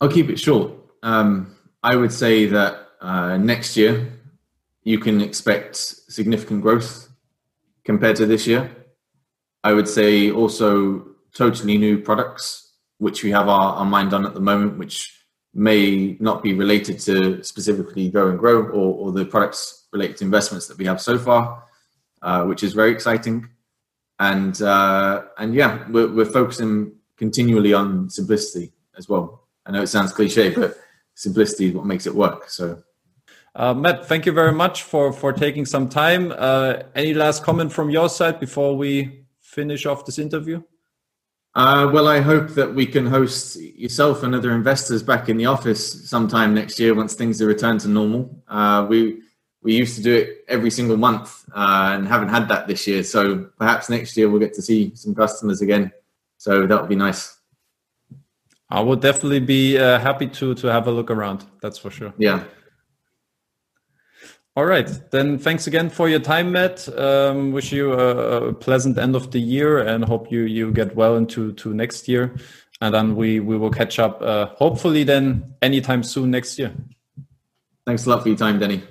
I'll 0.00 0.08
keep 0.08 0.30
it 0.30 0.40
short. 0.40 0.72
Um, 1.02 1.54
I 1.82 1.96
would 1.96 2.12
say 2.12 2.46
that 2.46 2.88
uh, 3.02 3.36
next 3.36 3.76
year 3.76 4.10
you 4.82 4.98
can 4.98 5.20
expect 5.20 5.76
significant 5.76 6.62
growth 6.62 7.10
compared 7.84 8.16
to 8.16 8.24
this 8.24 8.46
year. 8.46 8.70
I 9.62 9.74
would 9.74 9.88
say 9.88 10.30
also 10.30 11.04
totally 11.34 11.76
new 11.76 11.98
products 11.98 12.67
which 12.98 13.22
we 13.22 13.30
have 13.30 13.48
our, 13.48 13.74
our 13.76 13.84
mind 13.84 14.12
on 14.12 14.26
at 14.26 14.34
the 14.34 14.40
moment, 14.40 14.78
which 14.78 15.14
may 15.54 16.16
not 16.20 16.42
be 16.42 16.52
related 16.52 17.00
to 17.00 17.42
specifically 17.42 18.10
Go 18.10 18.28
and 18.28 18.38
Grow 18.38 18.62
or, 18.62 18.94
or 18.94 19.12
the 19.12 19.24
products 19.24 19.86
related 19.92 20.18
to 20.18 20.24
investments 20.24 20.66
that 20.68 20.78
we 20.78 20.84
have 20.84 21.00
so 21.00 21.18
far, 21.18 21.64
uh, 22.22 22.44
which 22.44 22.62
is 22.62 22.74
very 22.74 22.92
exciting. 22.92 23.48
And 24.18 24.60
uh, 24.60 25.22
and 25.38 25.54
yeah, 25.54 25.88
we're, 25.90 26.12
we're 26.12 26.24
focusing 26.24 26.92
continually 27.16 27.72
on 27.72 28.10
simplicity 28.10 28.72
as 28.96 29.08
well. 29.08 29.46
I 29.64 29.70
know 29.70 29.82
it 29.82 29.88
sounds 29.88 30.12
cliche, 30.12 30.50
but 30.54 30.76
simplicity 31.14 31.66
is 31.66 31.74
what 31.74 31.86
makes 31.86 32.06
it 32.06 32.14
work. 32.14 32.50
So. 32.50 32.82
Uh, 33.54 33.74
Matt, 33.74 34.06
thank 34.06 34.26
you 34.26 34.32
very 34.32 34.52
much 34.52 34.82
for 34.82 35.12
for 35.12 35.32
taking 35.32 35.66
some 35.66 35.88
time. 35.88 36.32
Uh, 36.36 36.82
any 36.94 37.14
last 37.14 37.42
comment 37.42 37.72
from 37.72 37.90
your 37.90 38.08
side 38.08 38.38
before 38.38 38.76
we 38.76 39.24
finish 39.40 39.86
off 39.86 40.04
this 40.04 40.18
interview? 40.18 40.62
Uh, 41.54 41.90
well, 41.92 42.06
I 42.06 42.20
hope 42.20 42.50
that 42.50 42.74
we 42.74 42.86
can 42.86 43.06
host 43.06 43.56
yourself 43.56 44.22
and 44.22 44.34
other 44.34 44.52
investors 44.52 45.02
back 45.02 45.28
in 45.28 45.36
the 45.36 45.46
office 45.46 46.08
sometime 46.08 46.54
next 46.54 46.78
year 46.78 46.94
once 46.94 47.14
things 47.14 47.42
are 47.42 47.46
returned 47.46 47.80
to 47.80 47.88
normal. 47.88 48.42
Uh, 48.48 48.86
we 48.88 49.22
we 49.62 49.74
used 49.74 49.96
to 49.96 50.02
do 50.02 50.14
it 50.14 50.44
every 50.46 50.70
single 50.70 50.96
month 50.96 51.44
uh, 51.54 51.90
and 51.92 52.06
haven't 52.06 52.28
had 52.28 52.48
that 52.48 52.68
this 52.68 52.86
year. 52.86 53.02
So 53.02 53.50
perhaps 53.58 53.90
next 53.90 54.16
year 54.16 54.30
we'll 54.30 54.40
get 54.40 54.54
to 54.54 54.62
see 54.62 54.92
some 54.94 55.14
customers 55.14 55.60
again. 55.60 55.90
So 56.36 56.66
that 56.66 56.80
would 56.80 56.88
be 56.88 56.96
nice. 56.96 57.36
I 58.70 58.80
would 58.80 59.00
definitely 59.00 59.40
be 59.40 59.78
uh, 59.78 59.98
happy 59.98 60.28
to 60.28 60.54
to 60.54 60.66
have 60.68 60.86
a 60.86 60.90
look 60.90 61.10
around. 61.10 61.44
That's 61.60 61.78
for 61.78 61.90
sure. 61.90 62.12
Yeah. 62.18 62.44
All 64.56 64.66
right. 64.66 64.90
Then 65.12 65.38
thanks 65.38 65.66
again 65.66 65.88
for 65.88 66.08
your 66.08 66.18
time, 66.18 66.50
Matt. 66.50 66.88
Um, 66.98 67.52
wish 67.52 67.72
you 67.72 67.92
a, 67.92 68.52
pleasant 68.52 68.98
end 68.98 69.14
of 69.14 69.30
the 69.30 69.38
year 69.38 69.78
and 69.78 70.04
hope 70.04 70.32
you, 70.32 70.40
you 70.40 70.72
get 70.72 70.96
well 70.96 71.16
into 71.16 71.52
to 71.52 71.72
next 71.72 72.08
year. 72.08 72.34
And 72.80 72.94
then 72.94 73.14
we, 73.14 73.40
we 73.40 73.56
will 73.56 73.70
catch 73.70 73.98
up 73.98 74.20
uh, 74.20 74.46
hopefully 74.56 75.04
then 75.04 75.54
anytime 75.62 76.02
soon 76.02 76.30
next 76.30 76.58
year. 76.58 76.72
Thanks 77.86 78.06
a 78.06 78.10
lot 78.10 78.22
for 78.22 78.28
your 78.28 78.38
time, 78.38 78.58
Denny. 78.58 78.82